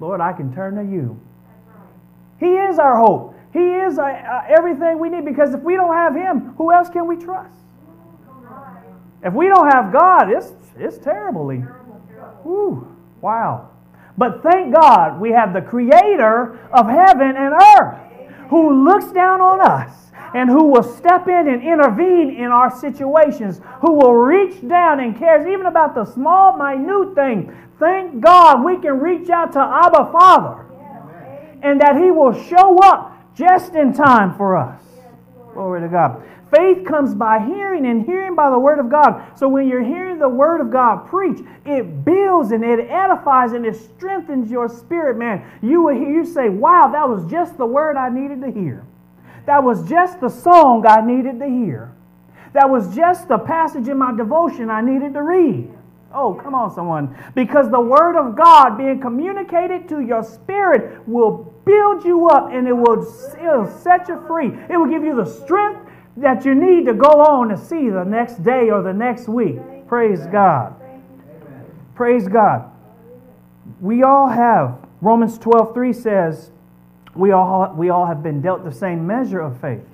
Lord, 0.00 0.20
I 0.20 0.32
can 0.32 0.52
turn 0.52 0.74
to 0.76 0.82
you. 0.82 1.20
He 2.38 2.46
is 2.46 2.78
our 2.78 2.98
hope. 2.98 3.34
He 3.52 3.60
is 3.60 3.98
uh, 3.98 4.02
uh, 4.02 4.44
everything 4.48 4.98
we 4.98 5.08
need 5.08 5.24
because 5.24 5.54
if 5.54 5.62
we 5.62 5.74
don't 5.74 5.94
have 5.94 6.14
Him, 6.14 6.54
who 6.58 6.72
else 6.72 6.90
can 6.90 7.06
we 7.06 7.16
trust? 7.16 7.54
If 9.22 9.32
we 9.32 9.48
don't 9.48 9.72
have 9.72 9.92
God, 9.92 10.30
it's, 10.30 10.52
it's 10.76 10.98
terribly. 10.98 11.58
Whew, 12.42 12.94
wow. 13.20 13.70
But 14.18 14.42
thank 14.42 14.74
God 14.74 15.20
we 15.20 15.30
have 15.30 15.52
the 15.52 15.62
Creator 15.62 16.58
of 16.72 16.88
heaven 16.88 17.34
and 17.36 17.54
earth 17.54 18.05
who 18.48 18.84
looks 18.84 19.12
down 19.12 19.40
on 19.40 19.60
us 19.60 19.92
and 20.34 20.50
who 20.50 20.64
will 20.64 20.82
step 20.82 21.28
in 21.28 21.48
and 21.48 21.62
intervene 21.62 22.30
in 22.30 22.46
our 22.50 22.70
situations, 22.70 23.60
who 23.80 23.92
will 23.92 24.14
reach 24.14 24.66
down 24.66 25.00
and 25.00 25.18
cares 25.18 25.46
even 25.46 25.66
about 25.66 25.94
the 25.94 26.04
small, 26.04 26.56
minute 26.56 27.14
thing. 27.14 27.56
Thank 27.78 28.20
God 28.20 28.64
we 28.64 28.78
can 28.78 28.98
reach 29.00 29.30
out 29.30 29.52
to 29.52 29.60
Abba 29.60 30.10
Father 30.12 30.66
and 31.62 31.80
that 31.80 31.96
He 31.96 32.10
will 32.10 32.32
show 32.32 32.78
up 32.78 33.12
just 33.34 33.74
in 33.74 33.92
time 33.92 34.36
for 34.36 34.56
us. 34.56 34.80
Glory 35.52 35.80
to 35.80 35.88
God. 35.88 36.22
Faith 36.50 36.84
comes 36.86 37.14
by 37.14 37.40
hearing, 37.40 37.86
and 37.86 38.04
hearing 38.04 38.34
by 38.36 38.50
the 38.50 38.58
Word 38.58 38.78
of 38.78 38.88
God. 38.88 39.36
So 39.36 39.48
when 39.48 39.66
you're 39.66 39.82
hearing 39.82 40.18
the 40.18 40.28
Word 40.28 40.60
of 40.60 40.70
God 40.70 41.06
preach, 41.08 41.40
it 41.64 42.04
builds 42.04 42.52
and 42.52 42.64
it 42.64 42.88
edifies 42.88 43.52
and 43.52 43.66
it 43.66 43.74
strengthens 43.74 44.50
your 44.50 44.68
spirit, 44.68 45.16
man. 45.16 45.44
You 45.60 45.82
will 45.82 45.94
hear 45.94 46.08
you 46.08 46.24
say, 46.24 46.48
"Wow, 46.48 46.88
that 46.92 47.08
was 47.08 47.24
just 47.26 47.58
the 47.58 47.66
word 47.66 47.96
I 47.96 48.10
needed 48.10 48.42
to 48.42 48.50
hear." 48.50 48.84
That 49.46 49.64
was 49.64 49.88
just 49.88 50.20
the 50.20 50.28
song 50.28 50.84
I 50.86 51.00
needed 51.00 51.40
to 51.40 51.46
hear. 51.46 51.90
That 52.52 52.70
was 52.70 52.94
just 52.94 53.28
the 53.28 53.38
passage 53.38 53.88
in 53.88 53.98
my 53.98 54.12
devotion 54.12 54.70
I 54.70 54.80
needed 54.80 55.14
to 55.14 55.22
read. 55.22 55.68
Oh, 56.14 56.34
come 56.34 56.54
on, 56.54 56.70
someone. 56.70 57.14
Because 57.34 57.70
the 57.70 57.80
Word 57.80 58.16
of 58.16 58.36
God 58.36 58.78
being 58.78 59.00
communicated 59.00 59.88
to 59.88 60.00
your 60.00 60.22
spirit 60.22 61.06
will 61.06 61.52
build 61.64 62.04
you 62.04 62.28
up 62.28 62.50
and 62.52 62.66
it 62.66 62.72
will, 62.72 63.02
it 63.02 63.42
will 63.42 63.66
set 63.66 64.08
you 64.08 64.20
free. 64.26 64.56
It 64.70 64.76
will 64.76 64.86
give 64.86 65.04
you 65.04 65.14
the 65.14 65.26
strength 65.26 65.80
that 66.16 66.44
you 66.44 66.54
need 66.54 66.86
to 66.86 66.94
go 66.94 67.08
on 67.20 67.50
and 67.50 67.60
see 67.60 67.90
the 67.90 68.04
next 68.04 68.42
day 68.42 68.70
or 68.70 68.82
the 68.82 68.92
next 68.92 69.28
week. 69.28 69.58
Praise 69.86 70.26
God. 70.26 70.74
Praise 71.94 72.26
God. 72.28 72.70
We 73.80 74.02
all 74.02 74.28
have, 74.28 74.78
Romans 75.00 75.38
12 75.38 75.74
3 75.74 75.92
says, 75.92 76.50
we 77.14 77.32
all, 77.32 77.72
we 77.74 77.90
all 77.90 78.06
have 78.06 78.22
been 78.22 78.40
dealt 78.40 78.64
the 78.64 78.72
same 78.72 79.06
measure 79.06 79.40
of 79.40 79.60
faith. 79.60 79.84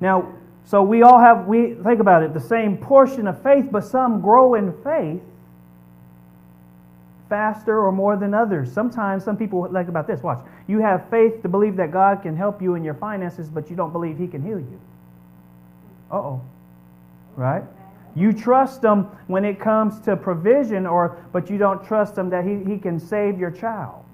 Now, 0.00 0.32
so 0.64 0.82
we 0.82 1.02
all 1.02 1.18
have, 1.18 1.46
we 1.46 1.74
think 1.74 2.00
about 2.00 2.22
it, 2.22 2.34
the 2.34 2.40
same 2.40 2.76
portion 2.76 3.26
of 3.26 3.42
faith, 3.42 3.68
but 3.70 3.84
some 3.84 4.20
grow 4.20 4.54
in 4.54 4.72
faith 4.82 5.22
faster 7.28 7.80
or 7.80 7.92
more 7.92 8.16
than 8.16 8.34
others. 8.34 8.72
Sometimes 8.72 9.24
some 9.24 9.36
people 9.36 9.68
like 9.70 9.88
about 9.88 10.06
this. 10.06 10.22
Watch. 10.22 10.44
You 10.66 10.80
have 10.80 11.08
faith 11.10 11.42
to 11.42 11.48
believe 11.48 11.76
that 11.76 11.90
God 11.90 12.22
can 12.22 12.36
help 12.36 12.62
you 12.62 12.74
in 12.74 12.84
your 12.84 12.94
finances, 12.94 13.48
but 13.48 13.70
you 13.70 13.76
don't 13.76 13.92
believe 13.92 14.18
He 14.18 14.26
can 14.26 14.42
heal 14.42 14.58
you. 14.58 14.80
Uh 16.10 16.16
oh. 16.16 16.42
Right? 17.36 17.62
You 18.14 18.32
trust 18.32 18.82
Him 18.82 19.06
when 19.26 19.44
it 19.44 19.60
comes 19.60 20.00
to 20.00 20.16
provision, 20.16 20.86
or 20.86 21.24
but 21.32 21.50
you 21.50 21.58
don't 21.58 21.84
trust 21.86 22.16
Him 22.16 22.30
that 22.30 22.44
He, 22.44 22.64
he 22.64 22.78
can 22.78 22.98
save 22.98 23.38
your 23.38 23.50
child. 23.50 24.04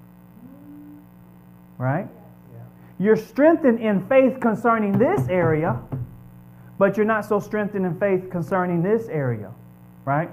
Right? 1.77 2.07
You're 2.97 3.17
strengthened 3.17 3.79
in 3.79 4.07
faith 4.07 4.39
concerning 4.39 4.97
this 4.97 5.27
area, 5.27 5.81
but 6.77 6.95
you're 6.95 7.05
not 7.05 7.25
so 7.25 7.39
strengthened 7.39 7.85
in 7.85 7.99
faith 7.99 8.29
concerning 8.29 8.81
this 8.81 9.07
area. 9.09 9.51
Right? 10.05 10.29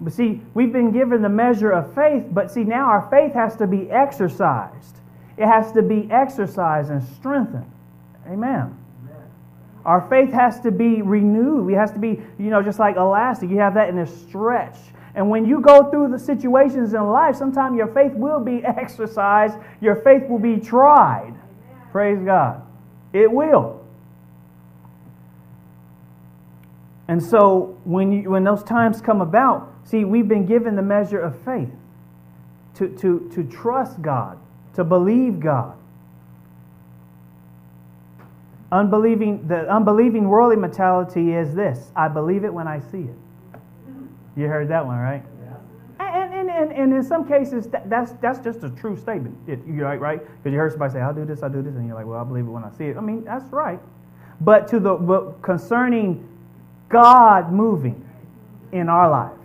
But 0.00 0.12
see, 0.12 0.42
we've 0.54 0.72
been 0.72 0.92
given 0.92 1.22
the 1.22 1.28
measure 1.28 1.70
of 1.70 1.94
faith, 1.94 2.24
but 2.30 2.50
see, 2.50 2.64
now 2.64 2.86
our 2.86 3.08
faith 3.10 3.32
has 3.32 3.56
to 3.56 3.66
be 3.66 3.90
exercised. 3.90 4.96
It 5.36 5.46
has 5.46 5.72
to 5.72 5.82
be 5.82 6.08
exercised 6.10 6.90
and 6.90 7.02
strengthened. 7.02 7.70
Amen. 8.26 8.76
Our 9.84 10.00
faith 10.08 10.32
has 10.32 10.60
to 10.60 10.72
be 10.72 11.00
renewed. 11.00 11.72
It 11.72 11.76
has 11.76 11.92
to 11.92 11.98
be, 11.98 12.20
you 12.38 12.50
know, 12.50 12.60
just 12.60 12.78
like 12.78 12.96
elastic. 12.96 13.50
You 13.50 13.58
have 13.58 13.74
that 13.74 13.88
in 13.88 13.98
a 13.98 14.06
stretch. 14.06 14.76
And 15.14 15.30
when 15.30 15.46
you 15.46 15.60
go 15.60 15.90
through 15.90 16.08
the 16.08 16.18
situations 16.18 16.92
in 16.92 17.04
life, 17.04 17.36
sometimes 17.36 17.76
your 17.76 17.86
faith 17.86 18.12
will 18.12 18.40
be 18.40 18.64
exercised, 18.64 19.56
your 19.80 19.96
faith 19.96 20.28
will 20.28 20.40
be 20.40 20.58
tried. 20.58 21.34
Praise 21.92 22.18
God. 22.22 22.62
It 23.12 23.30
will. 23.30 23.82
And 27.08 27.22
so 27.22 27.78
when, 27.84 28.10
you, 28.10 28.30
when 28.30 28.42
those 28.42 28.64
times 28.64 29.00
come 29.00 29.20
about, 29.20 29.72
see, 29.86 30.04
we've 30.04 30.28
been 30.28 30.46
given 30.46 30.76
the 30.76 30.82
measure 30.82 31.20
of 31.20 31.38
faith 31.42 31.70
to, 32.74 32.88
to, 32.98 33.30
to 33.34 33.44
trust 33.44 34.02
God, 34.02 34.38
to 34.74 34.84
believe 34.84 35.40
God. 35.40 35.76
Unbelieving, 38.70 39.46
the 39.46 39.72
unbelieving 39.72 40.28
worldly 40.28 40.56
mentality 40.56 41.32
is 41.32 41.54
this 41.54 41.90
I 41.94 42.08
believe 42.08 42.44
it 42.44 42.52
when 42.52 42.68
I 42.68 42.80
see 42.80 43.02
it. 43.02 43.16
You 44.36 44.48
heard 44.48 44.68
that 44.68 44.84
one, 44.84 44.98
right? 44.98 45.22
And, 45.98 46.34
and, 46.34 46.50
and, 46.50 46.72
and 46.72 46.92
in 46.92 47.02
some 47.02 47.26
cases, 47.26 47.66
that, 47.68 47.88
that's, 47.88 48.12
that's 48.20 48.38
just 48.40 48.62
a 48.62 48.70
true 48.70 48.96
statement. 48.96 49.36
It, 49.46 49.60
you're 49.66 49.86
right, 49.86 50.00
right? 50.00 50.20
Because 50.20 50.52
you 50.52 50.58
heard 50.58 50.72
somebody 50.72 50.92
say, 50.92 51.00
I'll 51.00 51.14
do 51.14 51.24
this, 51.24 51.42
I'll 51.42 51.50
do 51.50 51.62
this. 51.62 51.74
And 51.74 51.86
you're 51.86 51.96
like, 51.96 52.06
well, 52.06 52.20
I 52.20 52.24
believe 52.24 52.46
it 52.46 52.50
when 52.50 52.64
I 52.64 52.70
see 52.70 52.84
it. 52.84 52.96
I 52.96 53.00
mean, 53.00 53.24
that's 53.24 53.50
right. 53.52 53.80
But 54.40 54.68
to 54.68 54.80
the 54.80 54.94
but 54.94 55.40
concerning 55.40 56.28
God 56.88 57.52
moving 57.52 58.06
in 58.72 58.88
our 58.88 59.08
lives, 59.08 59.35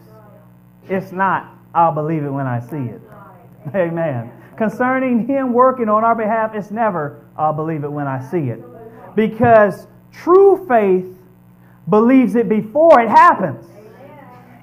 it's 0.90 1.12
not, 1.12 1.56
I'll 1.74 1.94
believe 1.94 2.24
it 2.24 2.30
when 2.30 2.48
I 2.48 2.60
see 2.60 2.92
it. 2.92 3.02
Amen. 3.76 4.32
Concerning 4.58 5.28
Him 5.28 5.54
working 5.54 5.90
on 5.90 6.04
our 6.04 6.16
behalf, 6.16 6.54
it's 6.54 6.72
never, 6.72 7.26
I'll 7.38 7.54
believe 7.54 7.84
it 7.84 7.92
when 7.92 8.08
I 8.08 8.20
see 8.30 8.50
it. 8.50 8.64
Because 9.16 9.88
true 10.12 10.66
faith 10.68 11.08
believes 11.90 12.36
it 12.36 12.48
before 12.48 13.02
it 13.02 13.10
happens. 13.10 13.66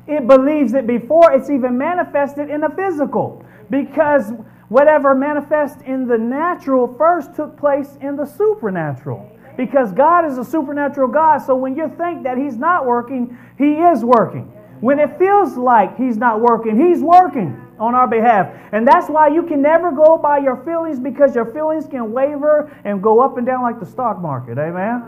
It 0.06 0.26
believes 0.26 0.72
it 0.72 0.86
before 0.86 1.32
it's 1.32 1.50
even 1.50 1.76
manifested 1.76 2.48
in 2.48 2.62
the 2.62 2.70
physical. 2.70 3.44
Because 3.70 4.32
whatever 4.68 5.14
manifests 5.14 5.82
in 5.82 6.06
the 6.06 6.16
natural 6.16 6.94
first 6.96 7.34
took 7.34 7.58
place 7.58 7.98
in 8.00 8.16
the 8.16 8.24
supernatural. 8.24 9.30
Because 9.56 9.92
God 9.92 10.24
is 10.24 10.38
a 10.38 10.44
supernatural 10.44 11.08
God. 11.08 11.38
So 11.38 11.56
when 11.56 11.76
you 11.76 11.92
think 11.98 12.22
that 12.22 12.38
He's 12.38 12.56
not 12.56 12.86
working, 12.86 13.36
He 13.58 13.74
is 13.74 14.04
working. 14.04 14.50
When 14.80 14.98
it 14.98 15.18
feels 15.18 15.56
like 15.56 15.96
He's 15.96 16.16
not 16.16 16.40
working, 16.40 16.78
He's 16.78 17.00
working 17.00 17.60
on 17.78 17.94
our 17.94 18.08
behalf. 18.08 18.52
And 18.72 18.86
that's 18.86 19.08
why 19.08 19.28
you 19.28 19.42
can 19.42 19.62
never 19.62 19.90
go 19.90 20.18
by 20.18 20.38
your 20.38 20.56
feelings 20.64 20.98
because 20.98 21.34
your 21.34 21.46
feelings 21.46 21.86
can 21.86 22.12
waver 22.12 22.74
and 22.84 23.02
go 23.02 23.20
up 23.20 23.38
and 23.38 23.46
down 23.46 23.62
like 23.62 23.80
the 23.80 23.86
stock 23.86 24.20
market. 24.20 24.58
Amen? 24.58 25.02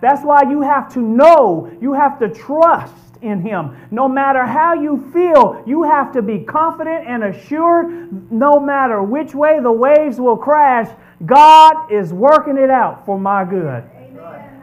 That's 0.00 0.22
why 0.24 0.42
you 0.42 0.62
have 0.62 0.92
to 0.94 1.00
know, 1.00 1.70
you 1.80 1.92
have 1.92 2.18
to 2.20 2.28
trust 2.28 2.94
in 3.20 3.40
Him. 3.40 3.76
No 3.90 4.08
matter 4.08 4.46
how 4.46 4.74
you 4.74 5.10
feel, 5.12 5.62
you 5.66 5.82
have 5.82 6.12
to 6.12 6.22
be 6.22 6.40
confident 6.40 7.06
and 7.06 7.24
assured 7.24 8.30
no 8.30 8.60
matter 8.60 9.02
which 9.02 9.34
way 9.34 9.58
the 9.60 9.72
waves 9.72 10.20
will 10.20 10.36
crash, 10.36 10.88
God 11.26 11.92
is 11.92 12.12
working 12.12 12.56
it 12.56 12.70
out 12.70 13.04
for 13.04 13.18
my 13.18 13.44
good. 13.44 13.82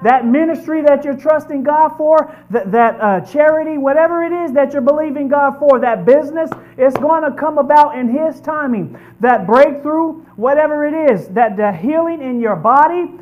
That 0.05 0.23
ministry 0.23 0.83
that 0.83 1.03
you're 1.03 1.17
trusting 1.17 1.63
God 1.63 1.97
for, 1.97 2.37
that, 2.51 2.71
that 2.71 3.01
uh, 3.01 3.21
charity, 3.21 3.79
whatever 3.79 4.23
it 4.23 4.31
is 4.31 4.53
that 4.53 4.71
you're 4.71 4.83
believing 4.83 5.27
God 5.27 5.57
for, 5.57 5.79
that 5.79 6.05
business, 6.05 6.51
it's 6.77 6.95
going 6.97 7.23
to 7.23 7.31
come 7.31 7.57
about 7.57 7.97
in 7.97 8.07
His 8.07 8.39
timing. 8.39 8.99
That 9.19 9.47
breakthrough, 9.47 10.21
whatever 10.35 10.85
it 10.85 11.11
is, 11.11 11.27
that 11.29 11.57
the 11.57 11.71
healing 11.71 12.21
in 12.21 12.39
your 12.39 12.55
body, 12.55 13.15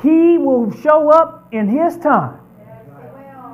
He 0.00 0.38
will 0.38 0.74
show 0.80 1.10
up 1.10 1.46
in 1.52 1.68
His 1.68 1.98
time. 1.98 2.40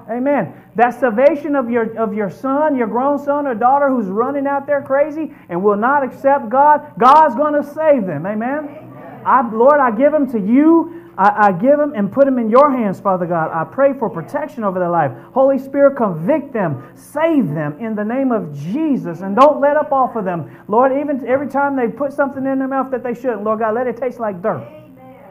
Amen. 0.09 0.55
That 0.77 1.01
salvation 1.01 1.57
of 1.57 1.69
your, 1.69 1.99
of 1.99 2.15
your 2.15 2.31
son, 2.31 2.77
your 2.77 2.87
grown 2.87 3.19
son 3.19 3.49
or 3.49 3.57
daughter 3.57 3.89
who's 3.89 4.07
running 4.07 4.47
out 4.47 4.65
there 4.65 4.81
crazy 4.81 5.35
and 5.49 5.61
will 5.61 5.77
not 5.77 6.05
accept 6.05 6.51
God, 6.51 6.93
God's 7.01 7.35
going 7.35 7.61
to 7.61 7.69
save 7.69 8.07
them. 8.07 8.27
Amen. 8.27 8.59
Amen. 8.59 9.23
I, 9.27 9.51
Lord, 9.53 9.81
I 9.81 9.91
give 9.91 10.13
them 10.13 10.31
to 10.31 10.39
you. 10.39 10.96
I, 11.19 11.49
I, 11.49 11.53
give 11.53 11.79
them 11.79 11.95
and 11.95 12.13
put 12.13 12.27
them 12.27 12.39
in 12.39 12.51
your 12.51 12.71
hands, 12.71 13.01
Father 13.01 13.27
God. 13.27 13.51
I 13.51 13.65
pray 13.65 13.95
for 13.95 14.11
protection 14.11 14.65
over 14.65 14.79
their 14.79 14.91
life. 14.91 15.13
Holy 15.33 15.59
Spirit, 15.59 15.97
convict 15.97 16.53
them, 16.53 16.93
save 16.95 17.49
them 17.49 17.79
in 17.79 17.95
the 17.95 18.05
name 18.05 18.33
of 18.33 18.53
Jesus, 18.55 19.23
and 19.23 19.35
don't 19.35 19.61
let 19.61 19.77
up 19.77 19.93
off 19.93 20.15
of 20.17 20.25
them. 20.25 20.51
Lord, 20.69 20.93
even 20.93 21.27
every 21.27 21.49
time 21.49 21.75
they 21.75 21.89
put 21.89 22.13
something 22.13 22.45
in 22.45 22.59
their 22.59 22.69
mouth 22.69 22.91
that 22.91 23.03
they 23.03 23.15
shouldn't, 23.15 23.45
Lord 23.45 23.61
God, 23.61 23.75
let 23.75 23.87
it 23.87 23.97
taste 23.97 24.21
like 24.21 24.43
dirt. 24.43 24.63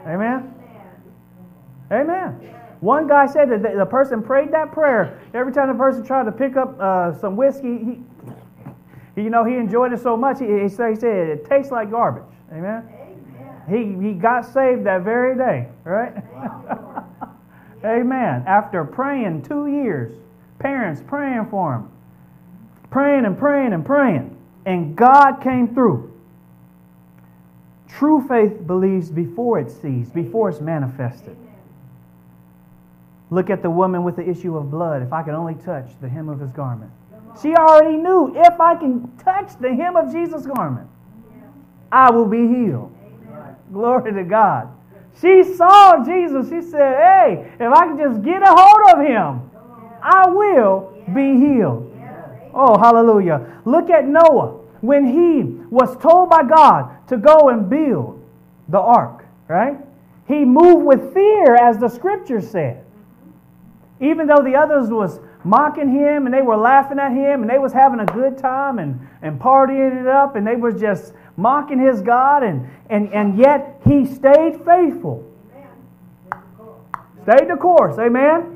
Amen. 0.06 0.54
Amen. 1.92 2.40
Amen. 2.40 2.56
One 2.80 3.06
guy 3.06 3.26
said 3.26 3.48
that 3.50 3.62
the 3.62 3.86
person 3.86 4.22
prayed 4.22 4.52
that 4.52 4.72
prayer. 4.72 5.20
Every 5.34 5.52
time 5.52 5.68
the 5.68 5.74
person 5.74 6.04
tried 6.04 6.24
to 6.24 6.32
pick 6.32 6.56
up 6.56 6.78
uh, 6.80 7.18
some 7.20 7.36
whiskey, 7.36 7.78
he, 7.78 8.00
he, 9.14 9.22
you 9.22 9.30
know, 9.30 9.44
he 9.44 9.54
enjoyed 9.54 9.92
it 9.92 10.00
so 10.00 10.16
much. 10.16 10.40
He, 10.40 10.46
he, 10.46 10.68
said, 10.68 10.90
he 10.90 10.96
said 10.96 11.28
it 11.28 11.44
tastes 11.48 11.70
like 11.70 11.90
garbage. 11.90 12.24
Amen. 12.52 12.88
He 13.68 13.96
he 14.00 14.12
got 14.12 14.44
saved 14.52 14.84
that 14.84 15.02
very 15.02 15.36
day, 15.36 15.68
right? 15.84 16.14
Amen. 17.84 18.44
After 18.46 18.84
praying 18.84 19.42
two 19.42 19.66
years, 19.66 20.16
parents 20.58 21.02
praying 21.06 21.46
for 21.50 21.74
him, 21.74 21.90
praying 22.90 23.24
and 23.24 23.36
praying 23.36 23.72
and 23.72 23.84
praying, 23.84 24.36
and 24.64 24.96
God 24.96 25.40
came 25.42 25.74
through. 25.74 26.12
True 27.88 28.26
faith 28.28 28.66
believes 28.66 29.10
before 29.10 29.58
it 29.58 29.70
sees, 29.70 30.10
before 30.10 30.50
it's 30.50 30.60
manifested. 30.60 31.36
Look 33.30 33.50
at 33.50 33.62
the 33.62 33.70
woman 33.70 34.04
with 34.04 34.16
the 34.16 34.28
issue 34.28 34.56
of 34.56 34.70
blood. 34.70 35.02
If 35.02 35.12
I 35.12 35.22
could 35.22 35.34
only 35.34 35.54
touch 35.54 35.90
the 36.00 36.08
hem 36.08 36.28
of 36.28 36.40
his 36.40 36.50
garment. 36.50 36.90
She 37.42 37.54
already 37.54 37.96
knew 37.96 38.32
if 38.34 38.60
I 38.60 38.76
can 38.76 39.14
touch 39.18 39.58
the 39.60 39.74
hem 39.74 39.96
of 39.96 40.12
Jesus' 40.12 40.46
garment, 40.46 40.88
I 41.92 42.10
will 42.10 42.26
be 42.26 42.46
healed. 42.46 42.95
Glory 43.72 44.12
to 44.12 44.24
God. 44.24 44.68
She 45.20 45.42
saw 45.44 46.04
Jesus. 46.04 46.48
She 46.48 46.60
said, 46.62 46.96
Hey, 46.96 47.52
if 47.58 47.72
I 47.72 47.86
can 47.86 47.98
just 47.98 48.22
get 48.22 48.42
a 48.42 48.54
hold 48.54 48.94
of 48.94 49.06
him, 49.06 49.50
I 50.02 50.28
will 50.28 50.94
be 51.14 51.36
healed. 51.36 51.92
Oh, 52.52 52.78
hallelujah. 52.78 53.60
Look 53.64 53.90
at 53.90 54.06
Noah 54.06 54.60
when 54.80 55.06
he 55.06 55.42
was 55.70 55.96
told 55.98 56.30
by 56.30 56.42
God 56.42 57.06
to 57.08 57.16
go 57.16 57.48
and 57.48 57.68
build 57.68 58.22
the 58.68 58.78
ark, 58.78 59.24
right? 59.48 59.78
He 60.26 60.44
moved 60.44 60.86
with 60.86 61.12
fear, 61.14 61.54
as 61.54 61.78
the 61.78 61.88
scripture 61.88 62.40
said. 62.40 62.84
Even 64.00 64.26
though 64.26 64.42
the 64.42 64.54
others 64.54 64.90
was 64.90 65.20
mocking 65.44 65.88
him 65.88 66.26
and 66.26 66.34
they 66.34 66.42
were 66.42 66.56
laughing 66.56 66.98
at 66.98 67.12
him 67.12 67.42
and 67.42 67.50
they 67.50 67.58
was 67.58 67.72
having 67.72 68.00
a 68.00 68.06
good 68.06 68.36
time 68.36 68.78
and, 68.78 69.06
and 69.22 69.40
partying 69.40 70.00
it 70.00 70.06
up 70.06 70.34
and 70.34 70.46
they 70.46 70.56
was 70.56 70.78
just 70.80 71.12
mocking 71.36 71.78
his 71.78 72.02
God 72.02 72.42
and, 72.42 72.68
and, 72.88 73.12
and 73.12 73.38
yet 73.38 73.80
he 73.84 74.04
stayed 74.04 74.64
faithful. 74.64 75.24
Stayed 77.22 77.48
the 77.50 77.56
course, 77.56 77.98
amen? 77.98 78.52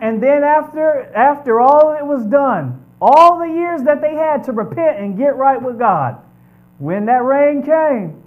And 0.00 0.22
then 0.22 0.42
after 0.42 1.12
after 1.14 1.60
all 1.60 1.92
it 1.92 2.04
was 2.04 2.24
done, 2.26 2.84
all 3.00 3.38
the 3.38 3.46
years 3.46 3.82
that 3.82 4.00
they 4.00 4.14
had 4.14 4.44
to 4.44 4.52
repent 4.52 4.98
and 4.98 5.16
get 5.16 5.36
right 5.36 5.60
with 5.60 5.78
God, 5.78 6.18
when 6.78 7.06
that 7.06 7.22
rain 7.22 7.62
came, 7.62 8.22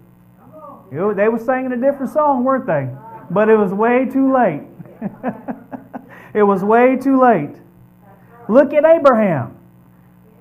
they 0.91 1.27
were 1.29 1.39
singing 1.39 1.71
a 1.71 1.77
different 1.77 2.13
song, 2.13 2.43
weren't 2.43 2.65
they? 2.65 2.89
But 3.29 3.49
it 3.49 3.57
was 3.57 3.73
way 3.73 4.05
too 4.05 4.33
late. 4.33 4.61
It 6.37 6.43
was 6.43 6.63
way 6.63 6.95
too 6.95 7.19
late. 7.19 7.55
Look 8.47 8.71
at 8.71 8.85
Abraham 8.85 9.57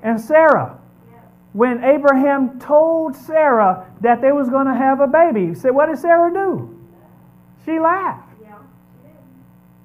and 0.02 0.20
Sarah. 0.20 0.78
When 1.56 1.82
Abraham 1.82 2.60
told 2.60 3.16
Sarah 3.16 3.90
that 4.02 4.20
they 4.20 4.30
was 4.30 4.50
going 4.50 4.66
to 4.66 4.74
have 4.74 5.00
a 5.00 5.06
baby, 5.06 5.54
said, 5.54 5.74
what 5.74 5.86
did 5.86 5.98
Sarah 5.98 6.30
do? 6.30 6.78
She 7.64 7.80
laughed. 7.80 8.28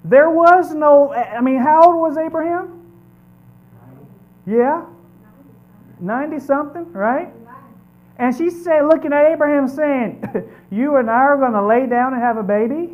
There 0.04 0.30
was 0.30 0.74
no, 0.74 1.14
I 1.14 1.40
mean, 1.40 1.60
how 1.60 1.84
old 1.86 2.02
was 2.02 2.18
Abraham? 2.18 2.92
Yeah? 4.46 4.84
90 6.02 6.40
something, 6.40 6.92
right? 6.92 7.32
And 8.18 8.36
she 8.36 8.50
said, 8.50 8.82
looking 8.82 9.14
at 9.14 9.32
Abraham, 9.32 9.70
saying, 9.70 10.26
You 10.72 10.98
and 10.98 11.10
I 11.10 11.22
are 11.22 11.38
going 11.38 11.54
to 11.54 11.66
lay 11.66 11.88
down 11.88 12.14
and 12.14 12.22
have 12.22 12.36
a 12.36 12.44
baby? 12.44 12.90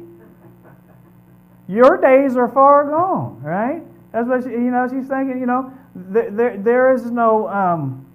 Your 1.67 1.97
days 1.97 2.37
are 2.37 2.47
far 2.47 2.85
gone, 2.85 3.41
right? 3.41 3.81
That's 4.11 4.27
what 4.27 4.43
she, 4.43 4.51
you 4.51 4.69
know. 4.71 4.87
She's 4.87 5.07
thinking, 5.07 5.39
you 5.39 5.47
know, 5.47 5.73
there 5.95 6.29
there, 6.31 6.57
there 6.57 6.93
is 6.93 7.11
no 7.11 7.49
um, 7.49 8.06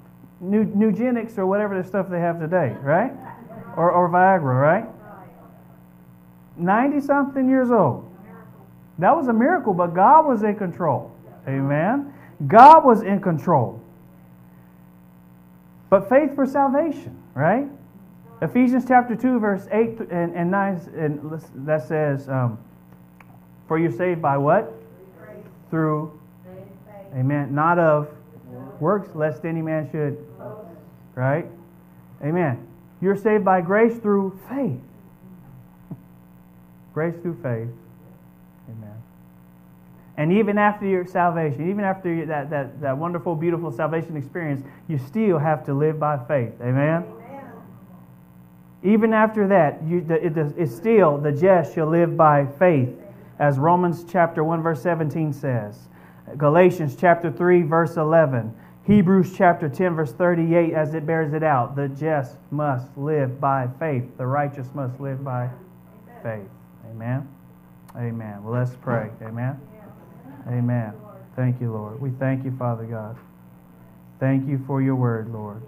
new 0.42 0.70
eugenics 0.78 1.38
or 1.38 1.46
whatever 1.46 1.81
the 1.81 1.88
stuff 1.88 2.11
they 2.11 2.20
have 2.20 2.38
today, 2.38 2.76
right? 2.83 3.12
Or 3.76 3.90
or 3.90 4.09
Viagra, 4.11 4.61
right? 4.61 4.85
Ninety 6.57 7.00
something 7.00 7.48
years 7.48 7.70
old. 7.70 8.09
That 8.98 9.16
was 9.16 9.28
a 9.28 9.33
miracle, 9.33 9.72
but 9.72 9.94
God 9.94 10.26
was 10.26 10.42
in 10.42 10.57
control. 10.57 11.11
Amen. 11.48 12.12
God 12.46 12.85
was 12.85 13.02
in 13.02 13.20
control. 13.20 13.81
But 15.88 16.09
faith 16.09 16.35
for 16.35 16.46
salvation, 16.46 17.20
right? 17.35 17.66
Ephesians 18.40 18.85
chapter 18.87 19.14
2, 19.14 19.38
verse 19.38 19.68
8 19.70 20.00
and, 20.11 20.35
and 20.35 20.50
9, 20.50 20.90
and 20.96 21.42
that 21.66 21.87
says, 21.87 22.28
um, 22.28 22.59
for 23.68 23.78
you're 23.78 23.92
saved 23.92 24.20
by 24.20 24.37
what? 24.37 24.72
Through. 25.70 26.18
Amen. 27.14 27.55
Not 27.55 27.78
of 27.78 28.09
works, 28.81 29.11
lest 29.14 29.44
any 29.44 29.62
man 29.62 29.88
should. 29.90 30.18
Right? 31.14 31.46
Amen. 32.22 32.66
You're 33.01 33.16
saved 33.16 33.44
by 33.44 33.61
grace 33.61 33.98
through 33.98 34.38
faith. 34.48 34.81
grace 36.94 37.14
through 37.20 37.37
faith. 37.42 37.68
Amen. 38.68 39.03
And 40.16 40.33
even 40.33 40.57
after 40.57 40.87
your 40.87 41.07
salvation, 41.07 41.68
even 41.68 41.85
after 41.85 42.25
that, 42.27 42.51
that, 42.51 42.81
that 42.81 42.96
wonderful, 42.96 43.35
beautiful 43.35 43.72
salvation 43.72 44.16
experience, 44.16 44.64
you 44.88 44.98
still 44.98 45.38
have 45.38 45.66
to 45.66 45.75
live 45.75 45.98
by 45.98 46.18
faith. 46.29 46.53
Amen? 46.61 47.05
Amen. 47.05 47.53
Even 48.85 49.12
after 49.12 49.48
that, 49.48 49.83
you, 49.85 50.07
it, 50.09 50.37
it's 50.37 50.75
still 50.75 51.18
the 51.18 51.33
just 51.33 51.75
shall 51.75 51.88
live 51.88 52.16
by 52.16 52.46
faith 52.59 52.90
as 53.38 53.59
Romans 53.59 54.05
chapter 54.09 54.44
1 54.44 54.62
verse 54.62 54.83
17 54.83 55.33
says. 55.33 55.88
Galatians 56.37 56.94
chapter 56.94 57.31
3 57.31 57.62
verse 57.62 57.96
11. 57.96 58.55
Hebrews 58.85 59.35
chapter 59.37 59.68
10 59.68 59.95
verse 59.95 60.12
38 60.12 60.73
as 60.75 60.95
it 60.95 61.07
bears 61.07 61.33
it 61.35 61.42
out. 61.42 61.77
The 61.77 61.88
just 61.88 62.37
must 62.51 62.87
live 62.97 63.40
by 63.40 63.68
faith. 63.79 64.05
The 64.18 64.27
righteous 64.27 64.68
must 64.75 64.99
live 65.01 65.23
by 65.23 65.51
faith. 66.23 66.49
Amen. 66.90 67.29
Amen. 67.97 68.42
Well, 68.42 68.55
let's 68.55 68.75
pray. 68.75 69.11
Amen. 69.23 69.61
Amen. 70.49 70.92
Thank 71.37 71.61
you, 71.61 71.73
Lord. 71.73 72.01
We 72.01 72.11
thank 72.11 72.45
you, 72.45 72.55
Father 72.59 72.85
God. 72.85 73.16
Thank 74.18 74.49
you 74.49 74.62
for 74.66 74.83
your 74.83 74.97
word, 74.97 75.33
Lord. 75.33 75.62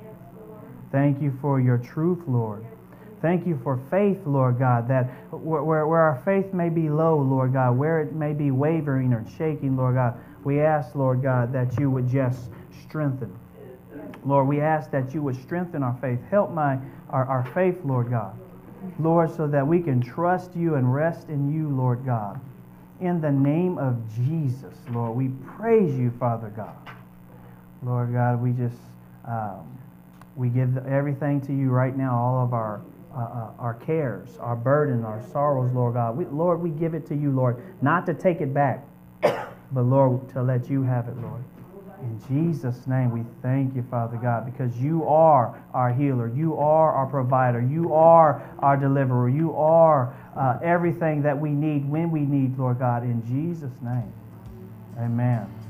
Thank 0.90 1.22
you 1.22 1.36
for 1.40 1.60
your 1.60 1.78
truth, 1.78 2.22
Lord. 2.26 2.66
Thank 3.24 3.46
you 3.46 3.58
for 3.64 3.78
faith, 3.90 4.18
Lord 4.26 4.58
God, 4.58 4.86
that 4.88 5.04
where, 5.32 5.86
where 5.86 5.98
our 5.98 6.20
faith 6.26 6.52
may 6.52 6.68
be 6.68 6.90
low, 6.90 7.18
Lord 7.18 7.54
God, 7.54 7.74
where 7.74 8.02
it 8.02 8.12
may 8.12 8.34
be 8.34 8.50
wavering 8.50 9.14
or 9.14 9.24
shaking, 9.38 9.78
Lord 9.78 9.94
God, 9.94 10.20
we 10.44 10.60
ask, 10.60 10.94
Lord 10.94 11.22
God, 11.22 11.50
that 11.54 11.78
you 11.78 11.88
would 11.88 12.06
just 12.06 12.50
strengthen. 12.82 13.34
Lord, 14.26 14.46
we 14.46 14.60
ask 14.60 14.90
that 14.90 15.14
you 15.14 15.22
would 15.22 15.36
strengthen 15.36 15.82
our 15.82 15.96
faith. 16.02 16.18
Help 16.28 16.50
my 16.50 16.78
our, 17.08 17.24
our 17.24 17.50
faith, 17.54 17.78
Lord 17.82 18.10
God. 18.10 18.38
Lord, 18.98 19.34
so 19.34 19.46
that 19.46 19.66
we 19.66 19.80
can 19.80 20.02
trust 20.02 20.54
you 20.54 20.74
and 20.74 20.94
rest 20.94 21.30
in 21.30 21.50
you, 21.50 21.70
Lord 21.70 22.04
God. 22.04 22.38
In 23.00 23.22
the 23.22 23.32
name 23.32 23.78
of 23.78 24.02
Jesus, 24.14 24.74
Lord, 24.90 25.16
we 25.16 25.28
praise 25.56 25.98
you, 25.98 26.12
Father 26.20 26.52
God. 26.54 26.76
Lord 27.82 28.12
God, 28.12 28.42
we 28.42 28.52
just 28.52 28.76
um, 29.24 29.78
we 30.36 30.50
give 30.50 30.76
everything 30.86 31.40
to 31.42 31.54
you 31.54 31.70
right 31.70 31.96
now, 31.96 32.18
all 32.18 32.44
of 32.44 32.52
our 32.52 32.82
uh, 33.14 33.20
uh, 33.20 33.50
our 33.58 33.74
cares, 33.74 34.36
our 34.38 34.56
burden, 34.56 35.04
our 35.04 35.22
sorrows, 35.30 35.72
Lord 35.72 35.94
God. 35.94 36.16
We, 36.16 36.24
Lord, 36.26 36.60
we 36.60 36.70
give 36.70 36.94
it 36.94 37.06
to 37.06 37.14
you, 37.14 37.30
Lord, 37.30 37.62
not 37.80 38.06
to 38.06 38.14
take 38.14 38.40
it 38.40 38.52
back, 38.52 38.84
but 39.22 39.82
Lord, 39.82 40.28
to 40.30 40.42
let 40.42 40.68
you 40.68 40.82
have 40.82 41.08
it, 41.08 41.16
Lord. 41.18 41.44
In 42.00 42.20
Jesus' 42.28 42.86
name, 42.86 43.10
we 43.12 43.24
thank 43.40 43.74
you, 43.74 43.82
Father 43.90 44.18
God, 44.18 44.44
because 44.44 44.76
you 44.76 45.04
are 45.04 45.58
our 45.72 45.92
healer. 45.92 46.28
You 46.28 46.56
are 46.58 46.92
our 46.92 47.06
provider. 47.06 47.62
You 47.62 47.94
are 47.94 48.42
our 48.58 48.76
deliverer. 48.76 49.30
You 49.30 49.54
are 49.56 50.14
uh, 50.36 50.58
everything 50.62 51.22
that 51.22 51.38
we 51.38 51.50
need 51.50 51.88
when 51.88 52.10
we 52.10 52.20
need, 52.20 52.58
Lord 52.58 52.78
God. 52.78 53.04
In 53.04 53.24
Jesus' 53.26 53.72
name, 53.80 54.12
amen. 54.98 55.46
Amen. 55.46 55.63